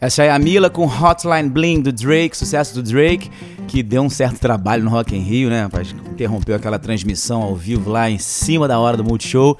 Essa 0.00 0.24
é 0.24 0.30
a 0.30 0.38
Mila 0.38 0.70
com 0.70 0.86
Hotline 0.86 1.50
Bling 1.50 1.82
do 1.82 1.92
Drake, 1.92 2.34
sucesso 2.34 2.74
do 2.74 2.82
Drake. 2.82 3.30
que 3.66 3.82
deu 3.82 4.00
um 4.00 4.08
certo 4.08 4.40
trabalho 4.40 4.82
no 4.82 4.88
Rock 4.88 5.14
in 5.14 5.20
Rio, 5.20 5.50
né? 5.50 5.64
Rapaz? 5.64 5.94
Interrompeu 6.10 6.56
aquela 6.56 6.78
transmissão 6.78 7.42
ao 7.42 7.54
vivo 7.54 7.90
lá 7.90 8.08
em 8.08 8.16
cima 8.16 8.66
da 8.66 8.78
hora 8.78 8.96
do 8.96 9.04
Multishow. 9.04 9.58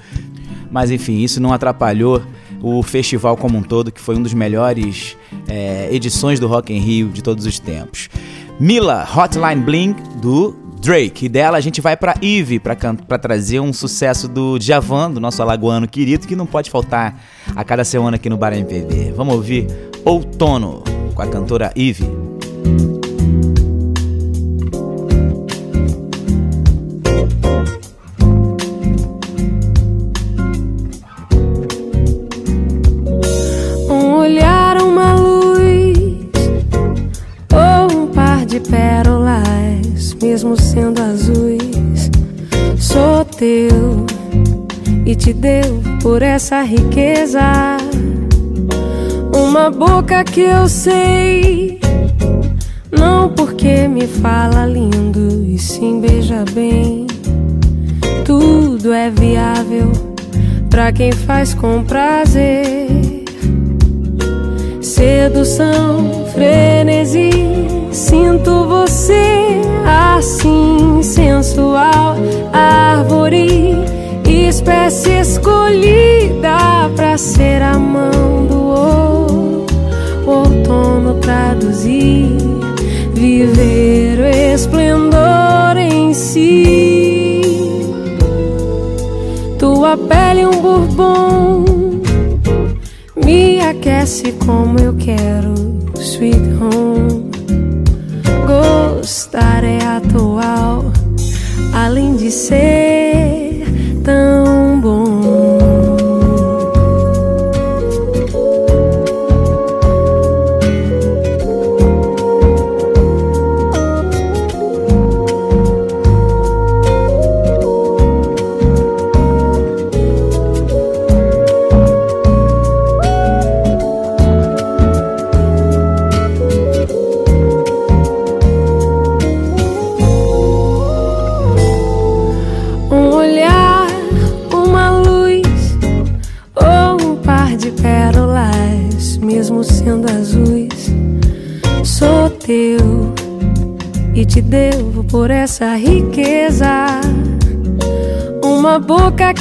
Mas 0.71 0.91
enfim, 0.91 1.19
isso 1.23 1.39
não 1.39 1.53
atrapalhou 1.53 2.23
o 2.63 2.83
festival 2.83 3.37
como 3.37 3.59
um 3.59 3.63
todo, 3.63 3.93
que 3.93 4.01
foi 4.01 4.17
um 4.17 4.23
dos 4.23 4.33
melhores 4.33 5.19
é, 5.47 5.89
edições 5.93 6.41
do 6.41 6.47
Rock 6.47 6.73
in 6.73 6.79
Rio 6.79 7.09
de 7.11 7.23
todos 7.23 7.45
os 7.45 7.59
tempos. 7.59 8.09
Mila 8.61 9.07
Hotline 9.17 9.63
Bling 9.63 9.97
do 10.21 10.53
Drake. 10.81 11.27
E 11.27 11.29
dela 11.29 11.59
a 11.59 11.61
gente 11.61 11.81
vai 11.81 11.97
para 11.97 12.15
Eve 12.21 12.59
para 12.59 13.19
trazer 13.19 13.61
um 13.61 13.73
sucesso 13.73 14.27
do 14.29 14.59
Djavan, 14.59 15.11
do 15.11 15.21
nosso 15.21 15.41
alagoano 15.43 15.87
querido, 15.87 16.27
que 16.27 16.35
não 16.35 16.47
pode 16.47 16.71
faltar 16.71 17.21
a 17.55 17.65
cada 17.65 17.85
semana 17.85 18.17
aqui 18.17 18.29
no 18.29 18.37
Bar 18.37 18.53
MPB. 18.53 19.13
Vamos 19.17 19.35
ouvir 19.35 19.67
Outono 20.05 20.83
com 21.15 21.23
a 21.23 21.27
cantora 21.27 21.73
Eve. 21.77 22.28
Te 45.29 45.35
deu 45.35 45.83
por 46.03 46.23
essa 46.23 46.63
riqueza. 46.63 47.77
Uma 49.35 49.71
boca 49.71 50.25
que 50.25 50.41
eu 50.41 50.67
sei, 50.67 51.79
não 52.91 53.29
porque 53.29 53.87
me 53.89 54.07
fala 54.07 54.65
lindo 54.65 55.45
e 55.45 55.59
sim 55.59 56.01
beija 56.01 56.45
bem. 56.55 57.07
Tudo 58.25 58.93
é 58.95 59.11
viável 59.11 59.93
para 60.71 60.93
quem 60.93 61.13
faz 61.13 61.53
com 61.53 61.85
prazer. 61.85 62.89
Sedução, 64.81 66.27
frenesi, 66.33 67.31
sinto 67.93 68.67
você 68.67 69.61
assim 70.09 71.03
sensual, 71.03 72.17
árvore, 72.51 73.77
espécie 74.49 75.21
escolhida 75.21 76.91
para 76.97 77.19
ser 77.19 77.61
a 77.61 77.79
mão 77.79 78.47
do 78.47 78.59
ouro, 78.59 79.67
outono 80.27 81.15
traduzir, 81.21 82.37
viver 83.13 84.19
o 84.21 84.55
esplendor 84.55 85.77
em 85.77 86.15
si. 86.15 87.43
Tua 89.59 89.97
pele 89.97 90.47
um 90.47 90.63
bourbon 90.63 91.65
me 93.25 93.61
aquece 93.61 94.33
como 94.33 94.79
eu 94.81 94.95
quero, 94.95 95.53
sweet 95.97 96.41
home 96.59 97.29
gostar 98.47 99.63
é 99.63 99.85
atual, 99.85 100.85
além 101.75 102.17
de 102.17 102.31
ser 102.31 102.88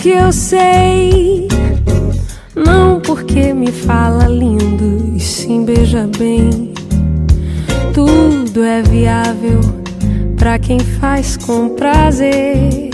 que 0.01 0.09
eu 0.09 0.31
sei, 0.31 1.47
não 2.55 2.99
porque 2.99 3.53
me 3.53 3.71
fala 3.71 4.27
lindo 4.27 5.15
e 5.15 5.19
sim 5.19 5.65
beija 5.65 6.07
bem. 6.17 6.73
Tudo 7.93 8.63
é 8.63 8.81
viável 8.81 9.59
para 10.37 10.59
quem 10.59 10.79
faz 10.79 11.35
com 11.37 11.69
prazer. 11.69 12.89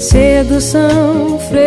Sedução, 0.00 1.38
frenesi, 1.48 1.63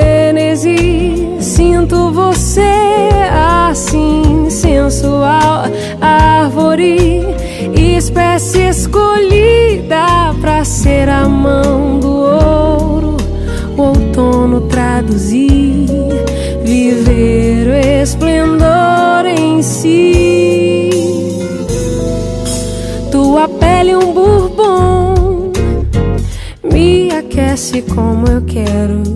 quero, 28.67 29.06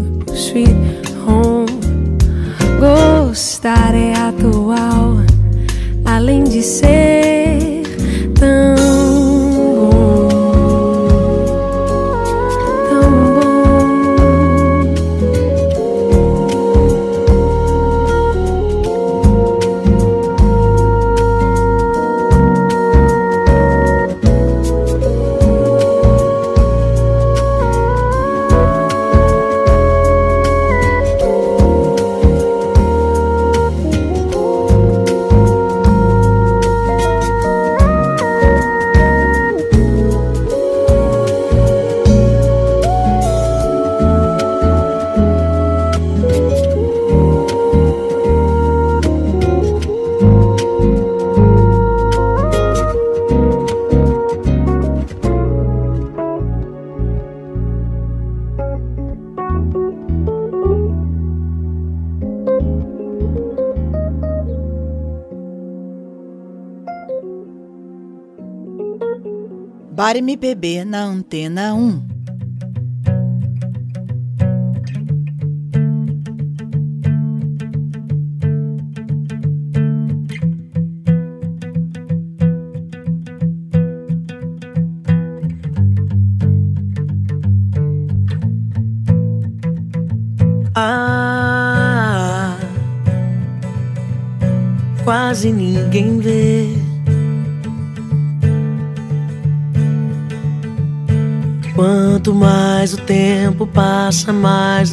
MPB 70.18 70.86
na 70.86 71.04
Antena 71.06 71.76
1. 71.76 72.11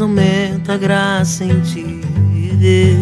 Aumenta 0.01 0.74
a 0.74 0.76
graça 0.76 1.44
em 1.44 1.61
te 1.61 1.84
ver. 2.59 2.96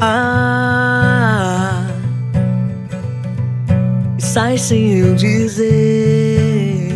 Ah, 0.00 1.86
sai 4.18 4.58
sem 4.58 4.98
eu 4.98 5.14
dizer. 5.14 6.92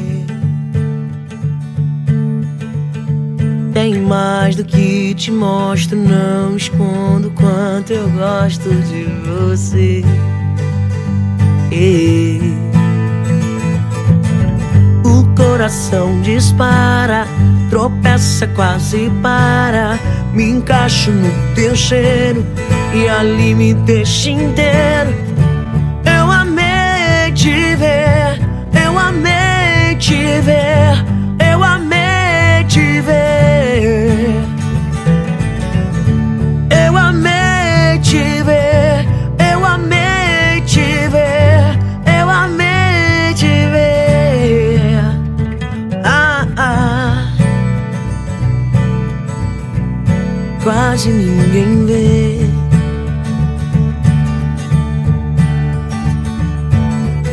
Tem 3.73 4.01
mais 4.01 4.57
do 4.57 4.65
que 4.65 5.15
te 5.15 5.31
mostro, 5.31 5.97
não 5.97 6.57
escondo 6.57 7.31
quanto 7.31 7.93
eu 7.93 8.11
gosto 8.11 8.69
de 8.69 9.05
você. 9.25 10.03
O 11.71 12.38
coração 15.39 16.21
dispara, 16.21 17.25
tropeça, 17.71 18.47
quase 18.49 19.11
para. 19.23 19.99
Me 20.35 20.51
encaixo 20.51 21.11
no 21.11 21.31
teu 21.55 21.75
cheiro 21.75 22.45
e 22.93 23.09
ali 23.09 23.55
me 23.55 23.73
deixa 23.73 24.31
inteiro. 24.31 25.15
Eu 26.05 26.31
amei 26.31 27.33
te 27.35 27.77
ver, 27.77 28.41
eu 28.85 28.99
amei 28.99 29.95
te 29.99 30.41
ver, 30.43 30.58
Quase 50.99 51.13
ninguém 51.13 51.87
vê. 51.87 52.39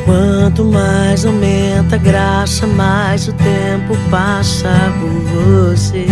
Quanto 0.05 0.65
mais 0.65 1.25
aumenta 1.25 1.95
a 1.95 1.97
graça, 1.97 2.67
mais 2.67 3.27
o 3.27 3.33
tempo 3.33 3.97
passa 4.11 4.69
por 4.99 5.09
você. 5.31 6.05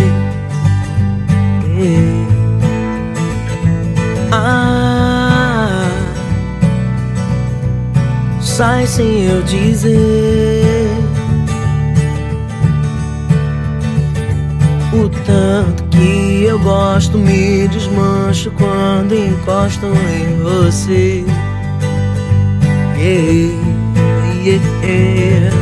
Ah, 4.32 5.88
sai 8.40 8.84
sem 8.84 9.26
eu 9.26 9.42
dizer 9.42 10.90
o 14.92 15.08
tanto 15.08 15.73
que 15.94 16.44
eu 16.44 16.58
gosto, 16.58 17.16
me 17.16 17.68
desmancho 17.68 18.50
quando 18.52 19.14
encosto 19.14 19.86
em 19.86 20.42
você. 20.42 21.24
Yeah, 22.96 24.60
yeah. 24.84 25.56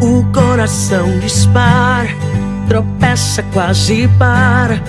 O 0.00 0.24
coração 0.32 1.18
dispara, 1.18 2.08
tropeça, 2.68 3.42
quase 3.52 4.08
para. 4.18 4.82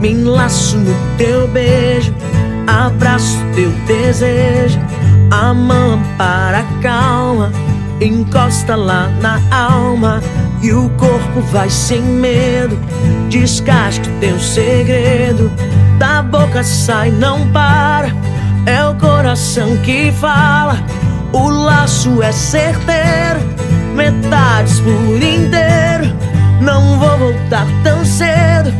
Me 0.00 0.12
enlaço 0.12 0.76
no 0.76 0.94
teu 1.16 1.48
beijo, 1.48 2.14
abraço 2.66 3.38
teu 3.54 3.70
desejo. 3.86 4.78
A 5.30 5.52
mão 5.52 6.00
para 6.16 6.62
calma, 6.82 7.50
encosta 8.00 8.76
lá 8.76 9.08
na 9.20 9.40
alma. 9.50 10.22
E 10.66 10.72
o 10.72 10.90
corpo 10.98 11.40
vai 11.52 11.70
sem 11.70 12.02
medo, 12.02 12.76
descasque 13.28 14.08
teu 14.18 14.36
segredo. 14.40 15.48
Da 15.96 16.22
boca 16.22 16.64
sai, 16.64 17.08
não 17.12 17.48
para. 17.52 18.08
É 18.66 18.84
o 18.84 18.96
coração 18.96 19.76
que 19.84 20.10
fala, 20.10 20.84
o 21.32 21.48
laço 21.50 22.20
é 22.20 22.32
certeiro, 22.32 23.38
metades 23.94 24.80
por 24.80 25.22
inteiro. 25.22 26.12
Não 26.60 26.98
vou 26.98 27.16
voltar 27.16 27.66
tão 27.84 28.04
cedo, 28.04 28.74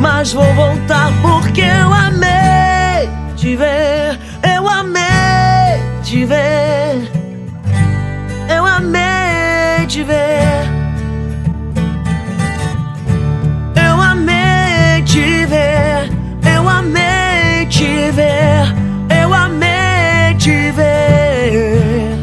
mas 0.00 0.32
vou 0.32 0.52
voltar 0.54 1.12
porque 1.22 1.60
eu 1.60 1.92
amei 1.94 3.08
te 3.36 3.54
ver, 3.54 4.18
eu 4.56 4.68
amei 4.68 6.02
te 6.02 6.24
ver, 6.24 7.08
eu 8.52 8.66
amei 8.66 9.86
te 9.86 10.02
ver. 10.02 10.27
Ver, 18.18 18.74
eu 19.22 19.32
amei 19.32 20.34
te 20.38 20.72
ver. 20.72 22.18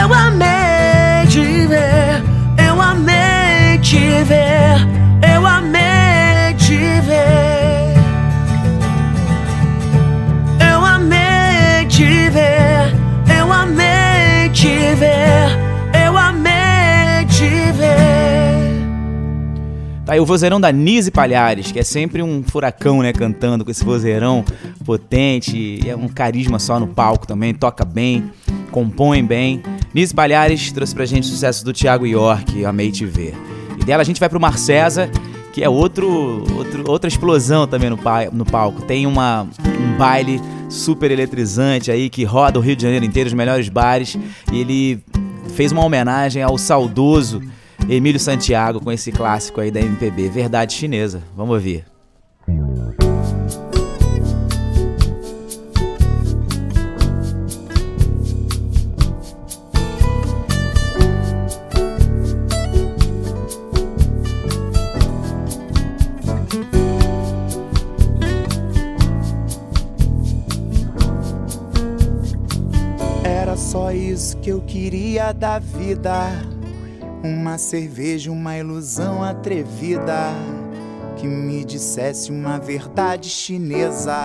Eu 0.00 0.14
amei 0.14 1.26
te 1.28 1.66
ver, 1.66 2.22
eu 2.66 2.80
amei 2.80 3.78
te 3.82 4.24
ver, 4.24 4.86
Tá 20.08 20.14
aí 20.14 20.20
o 20.20 20.24
vozeirão 20.24 20.58
da 20.58 20.72
Nise 20.72 21.10
Palhares, 21.10 21.70
que 21.70 21.78
é 21.78 21.82
sempre 21.82 22.22
um 22.22 22.42
furacão, 22.42 23.02
né? 23.02 23.12
Cantando 23.12 23.62
com 23.62 23.70
esse 23.70 23.84
vozeirão 23.84 24.42
potente. 24.82 25.86
É 25.86 25.94
um 25.94 26.08
carisma 26.08 26.58
só 26.58 26.80
no 26.80 26.86
palco 26.86 27.26
também, 27.26 27.52
toca 27.52 27.84
bem, 27.84 28.30
compõe 28.70 29.22
bem. 29.22 29.62
Nise 29.92 30.14
Palhares 30.14 30.72
trouxe 30.72 30.94
pra 30.94 31.04
gente 31.04 31.24
o 31.24 31.26
sucesso 31.26 31.62
do 31.62 31.74
Thiago 31.74 32.06
York, 32.06 32.64
Amei 32.64 32.90
Te 32.90 33.04
Ver. 33.04 33.34
E 33.78 33.84
dela 33.84 34.00
a 34.00 34.04
gente 34.04 34.18
vai 34.18 34.30
pro 34.30 34.40
Marcesa, 34.40 35.10
que 35.52 35.62
é 35.62 35.68
outro, 35.68 36.42
outro, 36.56 36.90
outra 36.90 37.06
explosão 37.06 37.66
também 37.66 37.90
no, 37.90 37.98
no 38.32 38.46
palco. 38.46 38.80
Tem 38.80 39.06
uma, 39.06 39.42
um 39.42 39.98
baile 39.98 40.40
super 40.70 41.10
eletrizante 41.10 41.90
aí 41.90 42.08
que 42.08 42.24
roda 42.24 42.58
o 42.58 42.62
Rio 42.62 42.74
de 42.74 42.82
Janeiro 42.82 43.04
inteiro, 43.04 43.26
os 43.26 43.34
melhores 43.34 43.68
bares. 43.68 44.16
E 44.50 44.58
ele 44.58 45.04
fez 45.54 45.70
uma 45.70 45.84
homenagem 45.84 46.42
ao 46.42 46.56
saudoso 46.56 47.42
Emílio 47.88 48.20
Santiago 48.20 48.80
com 48.80 48.90
esse 48.90 49.12
clássico 49.12 49.60
aí 49.60 49.70
da 49.70 49.80
MPB, 49.80 50.28
Verdade 50.28 50.72
Chinesa. 50.72 51.22
Vamos 51.36 51.54
ouvir. 51.54 51.84
Era 73.24 73.56
só 73.56 73.92
isso 73.92 74.36
que 74.38 74.50
eu 74.50 74.60
queria 74.60 75.32
da 75.32 75.58
vida. 75.58 76.57
Uma 77.22 77.58
cerveja, 77.58 78.30
uma 78.30 78.56
ilusão 78.56 79.22
atrevida. 79.22 80.32
Que 81.16 81.26
me 81.26 81.64
dissesse 81.64 82.30
uma 82.30 82.58
verdade 82.58 83.28
chinesa. 83.28 84.22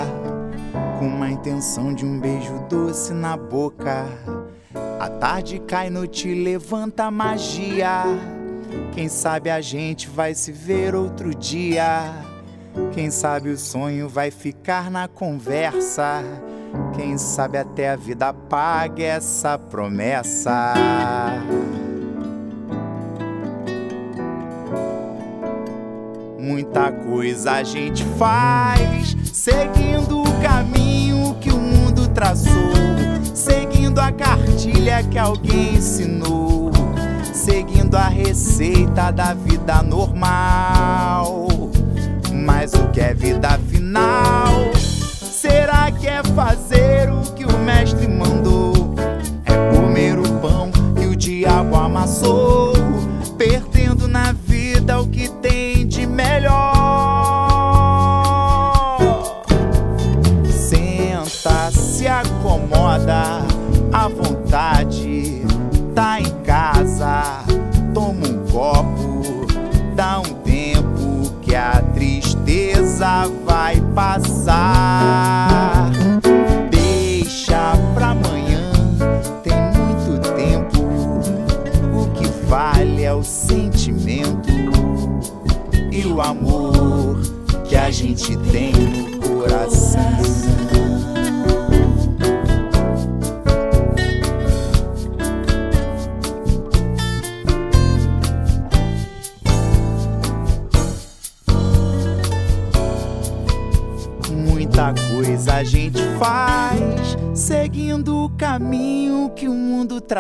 Com 0.99 1.07
uma 1.07 1.29
intenção 1.29 1.93
de 1.93 2.05
um 2.05 2.19
beijo 2.19 2.53
doce 2.69 3.13
na 3.13 3.35
boca. 3.35 4.05
A 4.99 5.09
tarde 5.09 5.59
cai, 5.59 5.89
noite 5.89 6.33
levanta 6.33 7.05
a 7.05 7.11
magia. 7.11 8.03
Quem 8.93 9.09
sabe 9.09 9.49
a 9.49 9.59
gente 9.59 10.07
vai 10.07 10.35
se 10.35 10.51
ver 10.51 10.93
outro 10.93 11.33
dia. 11.33 12.13
Quem 12.93 13.09
sabe 13.09 13.49
o 13.49 13.57
sonho 13.57 14.07
vai 14.07 14.29
ficar 14.29 14.91
na 14.91 15.07
conversa. 15.07 16.23
Quem 16.95 17.17
sabe 17.17 17.57
até 17.57 17.89
a 17.89 17.95
vida 17.95 18.31
pague 18.33 19.03
essa 19.03 19.57
promessa. 19.57 20.73
Muita 26.43 26.91
coisa 26.91 27.53
a 27.53 27.63
gente 27.63 28.03
faz, 28.17 29.15
seguindo 29.31 30.23
o 30.23 30.41
caminho 30.41 31.35
que 31.39 31.49
o 31.49 31.57
mundo 31.57 32.09
traçou, 32.09 32.73
seguindo 33.33 33.97
a 33.97 34.11
cartilha 34.11 35.01
que 35.03 35.17
alguém 35.17 35.75
ensinou, 35.75 36.69
seguindo 37.33 37.95
a 37.95 38.09
receita 38.09 39.09
da 39.09 39.33
vida 39.33 39.81
normal. 39.81 41.47
Mas 42.33 42.73
o 42.73 42.89
que 42.89 42.99
é 42.99 43.13
vida 43.13 43.57
final? 43.69 44.51
Será 45.21 45.89
que 45.91 46.07
é 46.07 46.21
fazer 46.35 47.09
o 47.09 47.21
que 47.31 47.45
o 47.45 47.57
mestre 47.59 48.05
mandou? 48.05 48.93
É 49.45 49.77
comer 49.77 50.19
o 50.19 50.29
pão 50.41 50.69
que 50.99 51.05
o 51.05 51.15
diabo 51.15 51.77
amassou, 51.77 52.73
perdendo 53.37 54.09
na 54.09 54.33
vida 54.33 54.99
o 54.99 55.07
que 55.07 55.29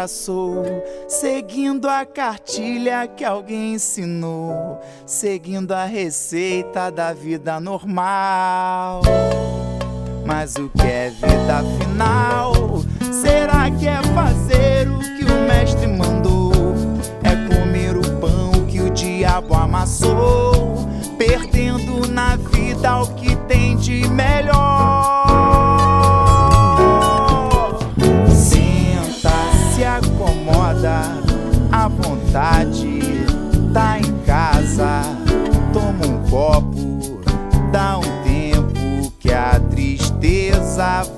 traçou, 0.03 0.65
seguindo 1.07 1.87
a 1.87 2.05
cartilha 2.05 3.07
que 3.07 3.23
alguém 3.23 3.75
ensinou, 3.75 4.81
seguindo 5.05 5.71
a 5.71 5.85
receita 5.85 6.91
da 6.91 7.13
vida 7.13 7.57
normal. 7.61 9.01
Mas 10.25 10.55
o 10.57 10.69
que 10.69 10.85
é 10.85 11.09
vida 11.09 11.63
final? 11.79 12.51
Será 13.13 13.71
que 13.71 13.87
é 13.87 14.01
fazer 14.13 14.89
o 14.89 14.99
que 14.99 15.23
o 15.23 15.47
mestre 15.47 15.87
mandou? 15.87 16.51
É 17.23 17.55
comer 17.55 17.95
o 17.95 18.19
pão 18.19 18.65
que 18.67 18.81
o 18.81 18.89
diabo 18.89 19.53
amassou, 19.53 20.85
perdendo 21.17 22.09
na 22.09 22.35
vida 22.35 23.03
o 23.03 23.15
que 23.15 23.37
tem 23.47 23.77
de 23.77 24.05
melhor. 24.09 24.72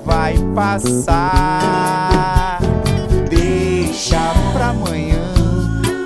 Vai 0.04 0.36
passar. 0.54 2.58
Deixa 3.28 4.32
pra 4.52 4.68
amanhã, 4.68 5.32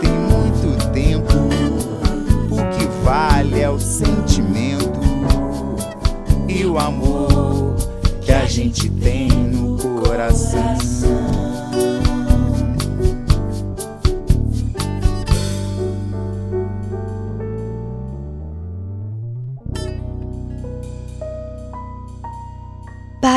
tem 0.00 0.12
muito 0.12 0.90
tempo. 0.92 1.32
O 2.50 2.56
que 2.76 2.86
vale 3.04 3.60
é 3.60 3.68
o 3.68 3.78
sentimento 3.78 5.00
e 6.48 6.64
o 6.64 6.78
amor 6.78 7.76
que 8.20 8.32
a 8.32 8.44
gente 8.44 8.88
tem 8.88 9.28
no 9.28 9.76
coração. 10.00 11.49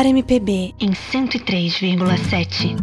Bar 0.03 0.09
MPB 0.09 0.75
em 0.81 0.91
103,7. 0.91 2.75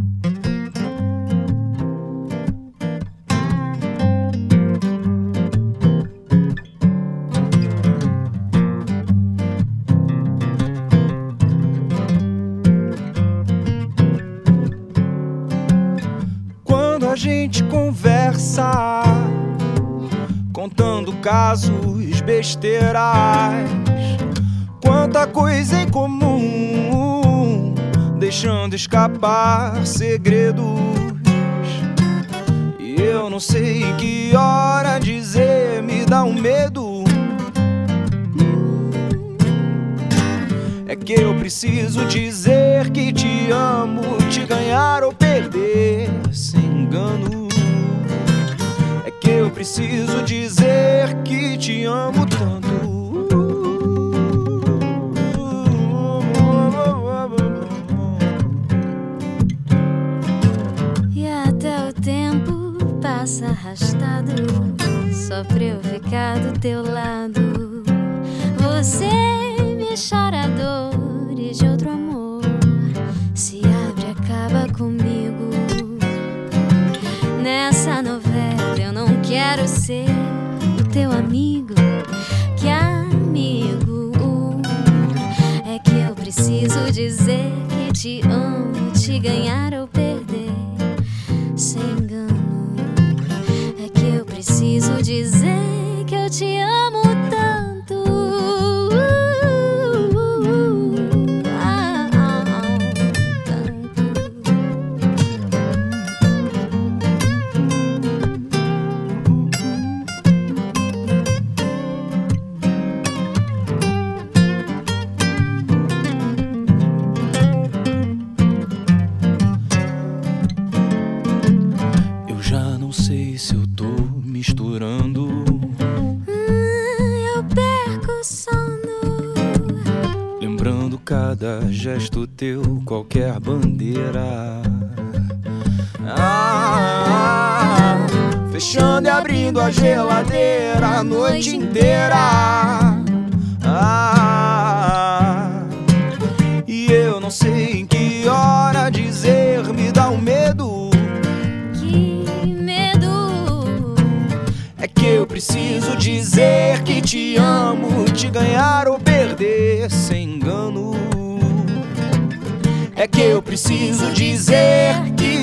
Quando 16.63 17.07
a 17.07 17.15
gente 17.15 17.63
conversa, 17.65 19.03
contando 20.51 21.13
casos, 21.17 22.19
besteiras, 22.21 23.01
quanta 24.83 25.27
coisa 25.27 25.79
em 25.79 25.87
comum, 25.87 26.90
deixando 28.31 28.73
escapar 28.75 29.85
segredos. 29.85 30.63
E 32.79 32.95
eu 33.01 33.29
não 33.29 33.41
sei 33.41 33.83
que 33.97 34.33
hora 34.33 34.99
dizer, 34.99 35.83
me 35.83 36.05
dá 36.05 36.23
um 36.23 36.33
medo. 36.33 37.03
É 40.87 40.95
que 40.95 41.11
eu 41.11 41.35
preciso 41.35 42.05
dizer 42.05 42.89
que 42.91 43.11
te 43.11 43.51
amo, 43.51 44.01
te 44.29 44.45
ganhar 44.45 45.03
ou 45.03 45.11
perder 45.11 46.09
sem 46.31 46.63
engano. 46.63 47.49
É 49.05 49.11
que 49.11 49.29
eu 49.29 49.51
preciso 49.51 50.23
dizer 50.23 51.21
que 51.25 51.57
te 51.57 51.83
amo 51.83 52.25
tanto. 52.25 52.90
Passa 63.21 63.45
arrastado 63.45 64.31
Só 65.13 65.43
pra 65.43 65.63
eu 65.63 65.79
ficar 65.81 66.39
do 66.39 66.59
teu 66.59 66.81
lado. 66.81 67.83
Você 68.57 69.05
me 69.75 69.93
chora 69.95 70.47
dores 70.47 71.59
de 71.59 71.67
outro 71.67 71.91
amor 71.91 72.41
Se 73.35 73.61
abre 73.87 74.07
acaba 74.09 74.73
comigo. 74.73 75.51
Nessa 77.43 78.01
novela 78.01 78.79
eu 78.79 78.91
não 78.91 79.21
quero 79.21 79.67
ser 79.67 80.07
o 80.79 80.89
teu 80.91 81.11
amigo 81.11 81.75
Que 82.57 82.69
amigo. 82.69 84.13
É 85.63 85.77
que 85.77 85.95
eu 85.95 86.15
preciso 86.15 86.91
dizer 86.91 87.51
que 87.69 87.93
te 87.93 88.21
amo 88.27 88.91
Te 88.93 89.19
ganhar 89.19 89.75
ou 89.75 89.87
perder 89.87 90.00
dizer 95.11 96.05
que 96.07 96.15
eu 96.15 96.29
te 96.29 96.57
amo 96.57 96.90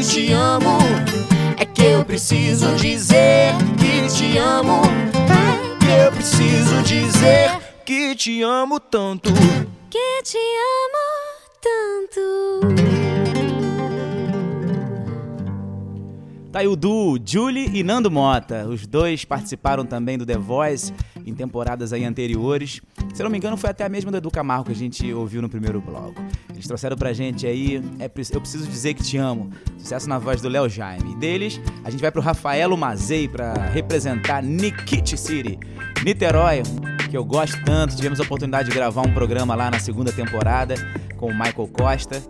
te 0.08 0.32
amo. 0.32 0.78
É 1.58 1.66
que 1.66 1.82
eu 1.82 2.02
preciso 2.04 2.74
dizer 2.76 3.52
que 3.78 4.08
te 4.08 4.38
amo. 4.38 4.80
É 5.28 5.84
que 5.84 6.06
eu 6.06 6.12
preciso 6.12 6.82
dizer 6.82 7.50
que 7.84 8.14
te 8.14 8.42
amo 8.42 8.80
tanto. 8.80 9.30
Que 9.90 10.22
te 10.22 10.38
amo 10.38 11.04
tanto. 11.60 12.88
Tá 16.50 16.60
aí 16.60 16.66
o 16.66 16.74
duo 16.74 17.18
Julie 17.22 17.70
e 17.74 17.82
Nando 17.82 18.10
Mota. 18.10 18.66
Os 18.66 18.86
dois 18.86 19.26
participaram 19.26 19.84
também 19.84 20.16
do 20.16 20.24
The 20.24 20.38
Voice 20.38 20.94
em 21.26 21.34
temporadas 21.34 21.92
aí 21.92 22.06
anteriores. 22.06 22.80
Se 23.12 23.20
eu 23.20 23.24
não 23.24 23.30
me 23.30 23.36
engano, 23.36 23.58
foi 23.58 23.68
até 23.68 23.84
a 23.84 23.88
mesma 23.90 24.10
do 24.10 24.16
Edu 24.16 24.30
Camargo 24.30 24.64
que 24.64 24.72
a 24.72 24.74
gente 24.74 25.12
ouviu 25.12 25.42
no 25.42 25.50
primeiro 25.50 25.82
bloco. 25.82 26.22
Eles 26.58 26.66
trouxeram 26.66 26.96
pra 26.96 27.12
gente 27.12 27.46
aí 27.46 27.80
é, 28.00 28.06
Eu 28.06 28.10
Preciso 28.40 28.66
Dizer 28.66 28.92
Que 28.94 29.02
Te 29.04 29.16
Amo. 29.16 29.48
Sucesso 29.78 30.08
na 30.08 30.18
voz 30.18 30.42
do 30.42 30.48
Léo 30.48 30.68
Jaime. 30.68 31.12
E 31.12 31.14
deles, 31.14 31.60
a 31.84 31.90
gente 31.90 32.00
vai 32.00 32.10
pro 32.10 32.20
Rafaelo 32.20 32.76
Mazei 32.76 33.28
pra 33.28 33.52
representar 33.72 34.42
Nikit 34.42 35.16
City. 35.16 35.56
Niterói, 36.04 36.64
que 37.08 37.16
eu 37.16 37.24
gosto 37.24 37.62
tanto. 37.64 37.94
Tivemos 37.94 38.18
a 38.18 38.24
oportunidade 38.24 38.70
de 38.70 38.74
gravar 38.74 39.02
um 39.02 39.14
programa 39.14 39.54
lá 39.54 39.70
na 39.70 39.78
segunda 39.78 40.10
temporada 40.10 40.74
com 41.16 41.26
o 41.26 41.32
Michael 41.32 41.68
Costa. 41.72 42.20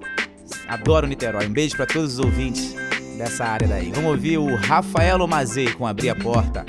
Adoro 0.68 1.06
Niterói. 1.06 1.46
Um 1.46 1.52
beijo 1.52 1.74
para 1.74 1.86
todos 1.86 2.18
os 2.18 2.18
ouvintes 2.18 2.76
dessa 3.16 3.46
área 3.46 3.66
daí. 3.66 3.90
Vamos 3.92 4.10
ouvir 4.10 4.36
o 4.36 4.56
Rafael 4.56 5.18
Omazei 5.22 5.72
com 5.72 5.86
Abrir 5.86 6.10
a 6.10 6.14
Porta. 6.14 6.66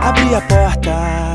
Abri 0.00 0.34
a 0.36 0.40
porta. 0.40 1.27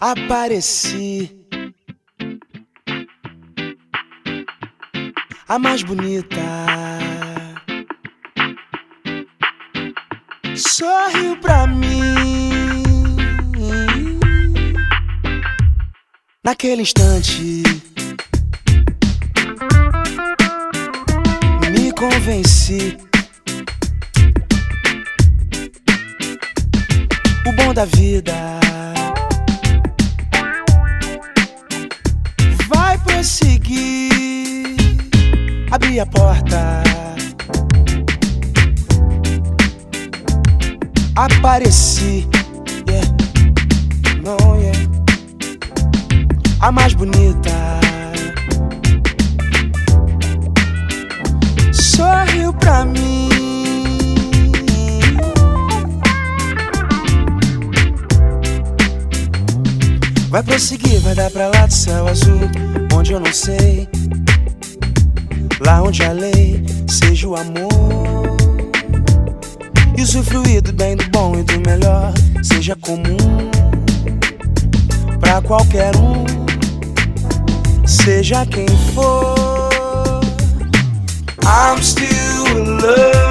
Apareci. 0.00 1.30
A 5.46 5.58
mais 5.58 5.82
bonita. 5.82 6.40
Sorriu 10.56 11.36
pra 11.40 11.66
mim. 11.66 13.16
Naquele 16.42 16.82
instante. 16.82 17.62
Me 21.70 21.92
convenci. 21.92 22.96
o 27.50 27.52
bom 27.52 27.74
da 27.74 27.84
vida. 27.84 28.69
A 35.98 36.06
porta. 36.06 36.82
Apareci, 41.16 42.28
yeah, 42.88 43.06
não, 44.22 44.60
yeah. 44.60 44.78
A 46.60 46.70
mais 46.70 46.94
bonita. 46.94 47.50
Sorriu 51.72 52.52
pra 52.54 52.84
mim. 52.84 53.28
Vai 60.28 60.42
prosseguir, 60.44 61.00
vai 61.00 61.14
dar 61.14 61.30
pra 61.30 61.48
lá 61.48 61.66
do 61.66 61.72
céu 61.72 62.06
azul, 62.06 62.40
onde 62.94 63.12
eu 63.12 63.20
não 63.20 63.32
sei. 63.32 63.88
Lá 65.60 65.82
onde 65.82 66.02
a 66.02 66.12
lei 66.12 66.64
seja 66.88 67.28
o 67.28 67.36
amor. 67.36 67.70
E 69.96 70.02
usufruir 70.02 70.62
do 70.62 70.72
bem, 70.72 70.96
do 70.96 71.08
bom 71.10 71.38
e 71.38 71.42
do 71.42 71.60
melhor 71.60 72.12
seja 72.42 72.74
comum 72.76 73.16
pra 75.20 75.42
qualquer 75.42 75.94
um, 75.96 76.24
seja 77.86 78.46
quem 78.46 78.66
for. 78.94 79.34
I'm 81.44 81.82
still 81.82 82.46
in 82.56 82.80
love. 82.80 83.29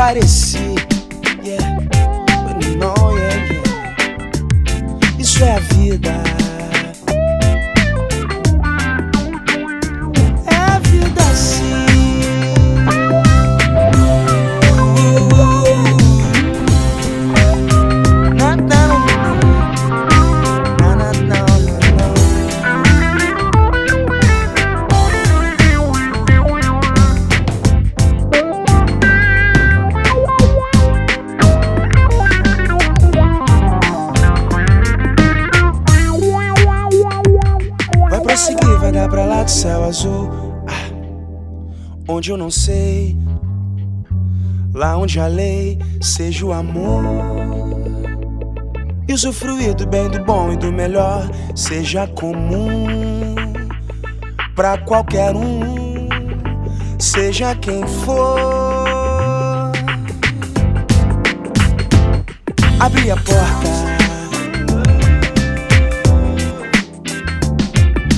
Apareci. 0.00 0.49
Não 42.50 42.52
sei, 42.52 43.16
lá 44.74 44.96
onde 44.96 45.20
a 45.20 45.28
lei 45.28 45.78
seja 46.00 46.44
o 46.44 46.52
amor. 46.52 47.04
E 49.06 49.12
usufruir 49.12 49.72
do 49.72 49.86
bem, 49.86 50.10
do 50.10 50.18
bom 50.24 50.52
e 50.52 50.56
do 50.56 50.72
melhor 50.72 51.30
seja 51.54 52.08
comum 52.08 53.36
pra 54.56 54.78
qualquer 54.78 55.32
um, 55.36 56.08
seja 56.98 57.54
quem 57.54 57.86
for. 57.86 59.70
Abri 62.80 63.12
a 63.12 63.16
porta. 63.16 63.70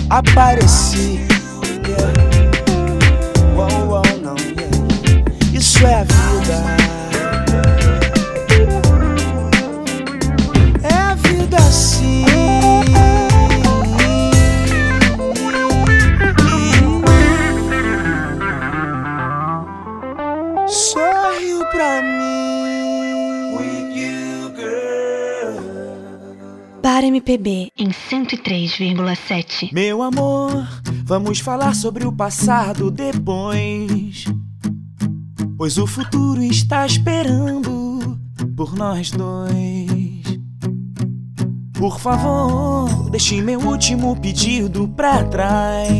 Apareci. 0.08 1.31
Isso 5.82 5.86
é 5.86 5.94
a 5.94 6.04
vida. 6.04 6.76
É 10.82 10.94
a 10.94 11.14
vida 11.14 11.56
assim. 11.56 12.24
Sorriu 20.68 21.64
pra 21.70 22.02
mim. 22.02 23.56
With 23.56 23.96
you, 23.96 24.54
girl. 24.54 25.60
Para 26.80 27.06
MPB 27.06 27.72
em 27.76 27.88
103,7. 27.88 29.72
Meu 29.72 30.02
amor, 30.02 30.64
vamos 31.04 31.40
falar 31.40 31.74
sobre 31.74 32.06
o 32.06 32.12
passado 32.12 32.90
depois. 32.90 34.26
Pois 35.62 35.78
o 35.78 35.86
futuro 35.86 36.42
está 36.42 36.84
esperando 36.84 38.18
por 38.56 38.74
nós 38.74 39.12
dois. 39.12 40.40
Por 41.72 42.00
favor, 42.00 43.08
deixe 43.10 43.40
meu 43.40 43.60
último 43.60 44.16
pedido 44.16 44.88
pra 44.88 45.22
trás. 45.22 45.94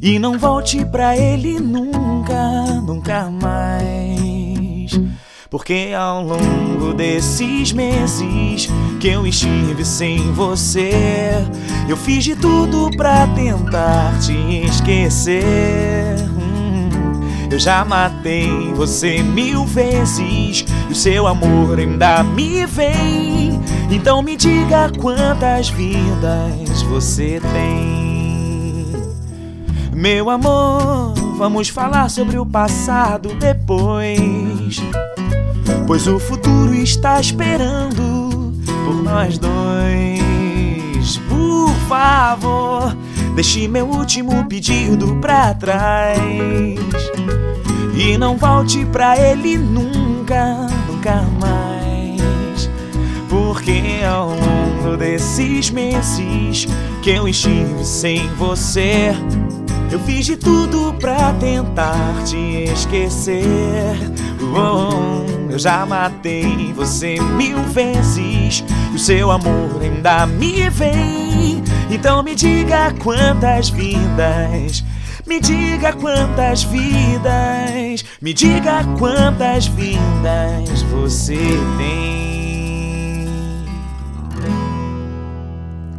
E 0.00 0.18
não 0.18 0.38
volte 0.38 0.82
pra 0.86 1.18
ele 1.18 1.60
nunca, 1.60 2.64
nunca 2.80 3.30
mais. 3.30 4.98
Porque 5.50 5.90
ao 5.94 6.24
longo 6.24 6.94
desses 6.94 7.72
meses 7.72 8.70
que 9.00 9.08
eu 9.08 9.26
estive 9.26 9.84
sem 9.84 10.32
você, 10.32 10.92
eu 11.86 11.98
fiz 11.98 12.24
de 12.24 12.34
tudo 12.36 12.90
pra 12.96 13.26
tentar 13.34 14.18
te 14.18 14.32
esquecer. 14.66 16.11
Eu 17.52 17.58
já 17.58 17.84
matei 17.84 18.72
você 18.72 19.22
mil 19.22 19.66
vezes 19.66 20.64
e 20.88 20.92
o 20.92 20.94
seu 20.94 21.26
amor 21.26 21.78
ainda 21.78 22.22
me 22.22 22.64
vem. 22.64 23.60
Então 23.90 24.22
me 24.22 24.38
diga 24.38 24.90
quantas 24.98 25.68
vidas 25.68 26.80
você 26.88 27.42
tem. 27.52 28.86
Meu 29.92 30.30
amor, 30.30 31.12
vamos 31.36 31.68
falar 31.68 32.08
sobre 32.08 32.38
o 32.38 32.46
passado 32.46 33.28
depois. 33.34 34.80
Pois 35.86 36.06
o 36.06 36.18
futuro 36.18 36.74
está 36.74 37.20
esperando 37.20 38.54
por 38.86 38.94
nós 39.02 39.36
dois. 39.36 40.22
favor, 41.86 42.96
deixe 43.34 43.68
meu 43.68 43.86
último 43.86 44.42
pedido 44.46 45.16
pra 45.16 45.52
trás. 45.52 47.11
E 47.94 48.16
não 48.16 48.36
volte 48.36 48.84
pra 48.86 49.16
ele 49.18 49.58
nunca, 49.58 50.66
nunca 50.88 51.22
mais. 51.40 52.70
Porque 53.28 53.82
ao 54.08 54.30
longo 54.30 54.96
desses 54.96 55.70
meses 55.70 56.66
que 57.02 57.10
eu 57.10 57.28
estive 57.28 57.84
sem 57.84 58.28
você, 58.34 59.14
eu 59.90 60.00
fiz 60.00 60.24
de 60.24 60.36
tudo 60.36 60.94
pra 60.94 61.32
tentar 61.34 62.24
te 62.24 62.64
esquecer. 62.72 63.96
Oh, 64.54 65.50
eu 65.50 65.58
já 65.58 65.84
matei 65.84 66.72
você 66.74 67.20
mil 67.20 67.58
vezes 67.64 68.64
e 68.92 68.96
o 68.96 68.98
seu 68.98 69.30
amor 69.30 69.80
ainda 69.82 70.26
me 70.26 70.68
vem. 70.70 71.62
Então 71.90 72.22
me 72.22 72.34
diga 72.34 72.92
quantas 73.02 73.68
vidas. 73.68 74.82
Me 75.32 75.40
diga 75.40 75.94
quantas 75.94 76.62
vidas. 76.64 78.04
Me 78.20 78.34
diga 78.34 78.84
quantas 78.98 79.66
vidas 79.66 80.82
você 80.90 81.38
tem. 81.78 82.31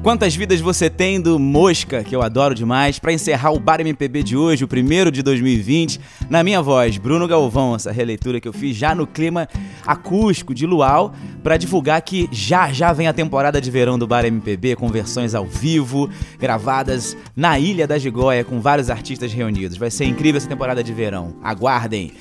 Quantas 0.03 0.35
vidas 0.35 0.59
você 0.59 0.89
tem 0.89 1.21
do 1.21 1.39
Mosca, 1.39 2.03
que 2.03 2.13
eu 2.13 2.21
adoro 2.21 2.53
demais, 2.53 2.99
para 2.99 3.13
encerrar 3.13 3.51
o 3.51 3.59
Bar 3.59 3.79
MPB 3.79 4.21
de 4.21 4.35
hoje, 4.35 4.65
o 4.65 4.67
primeiro 4.67 5.09
de 5.09 5.23
2020, 5.23 5.97
na 6.29 6.43
minha 6.43 6.61
voz, 6.61 6.97
Bruno 6.97 7.25
Galvão, 7.25 7.73
essa 7.73 7.89
releitura 7.89 8.41
que 8.41 8.47
eu 8.47 8.51
fiz 8.51 8.75
já 8.75 8.93
no 8.93 9.07
clima 9.07 9.47
acústico 9.87 10.53
de 10.53 10.65
Luau, 10.65 11.13
para 11.41 11.55
divulgar 11.55 12.01
que 12.01 12.27
já 12.33 12.69
já 12.73 12.91
vem 12.91 13.07
a 13.07 13.13
temporada 13.13 13.61
de 13.61 13.71
verão 13.71 13.97
do 13.97 14.05
Bar 14.05 14.25
MPB 14.25 14.75
com 14.75 14.89
versões 14.89 15.33
ao 15.33 15.45
vivo, 15.45 16.09
gravadas 16.37 17.15
na 17.33 17.57
Ilha 17.57 17.87
da 17.87 17.97
Gigóia 17.97 18.43
com 18.43 18.59
vários 18.59 18.89
artistas 18.89 19.31
reunidos. 19.31 19.77
Vai 19.77 19.89
ser 19.89 20.03
incrível 20.03 20.37
essa 20.37 20.49
temporada 20.49 20.83
de 20.83 20.91
verão. 20.91 21.37
Aguardem. 21.41 22.11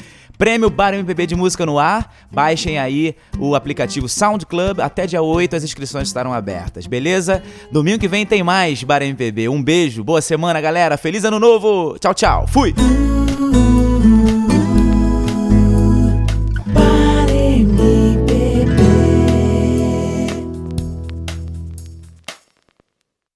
Prêmio 0.43 0.68
Bar 0.68 0.93
MPB 0.93 1.28
de 1.28 1.36
Música 1.36 1.64
no 1.64 1.78
Ar. 1.78 2.12
Baixem 2.28 2.76
aí 2.76 3.14
o 3.38 3.55
aplicativo 3.55 4.09
Sound 4.09 4.45
Club. 4.45 4.80
Até 4.80 5.07
dia 5.07 5.22
8 5.22 5.55
as 5.55 5.62
inscrições 5.62 6.09
estarão 6.09 6.32
abertas, 6.32 6.84
beleza? 6.84 7.40
Domingo 7.70 8.01
que 8.01 8.09
vem 8.09 8.26
tem 8.26 8.43
mais 8.43 8.82
Bar 8.82 9.03
MPB. 9.03 9.49
Um 9.49 9.62
beijo, 9.62 10.03
boa 10.03 10.20
semana, 10.20 10.61
galera. 10.61 10.97
Feliz 10.97 11.24
ano 11.24 11.38
novo. 11.38 11.97
Tchau, 12.01 12.12
tchau. 12.12 12.47
Fui! 12.49 12.74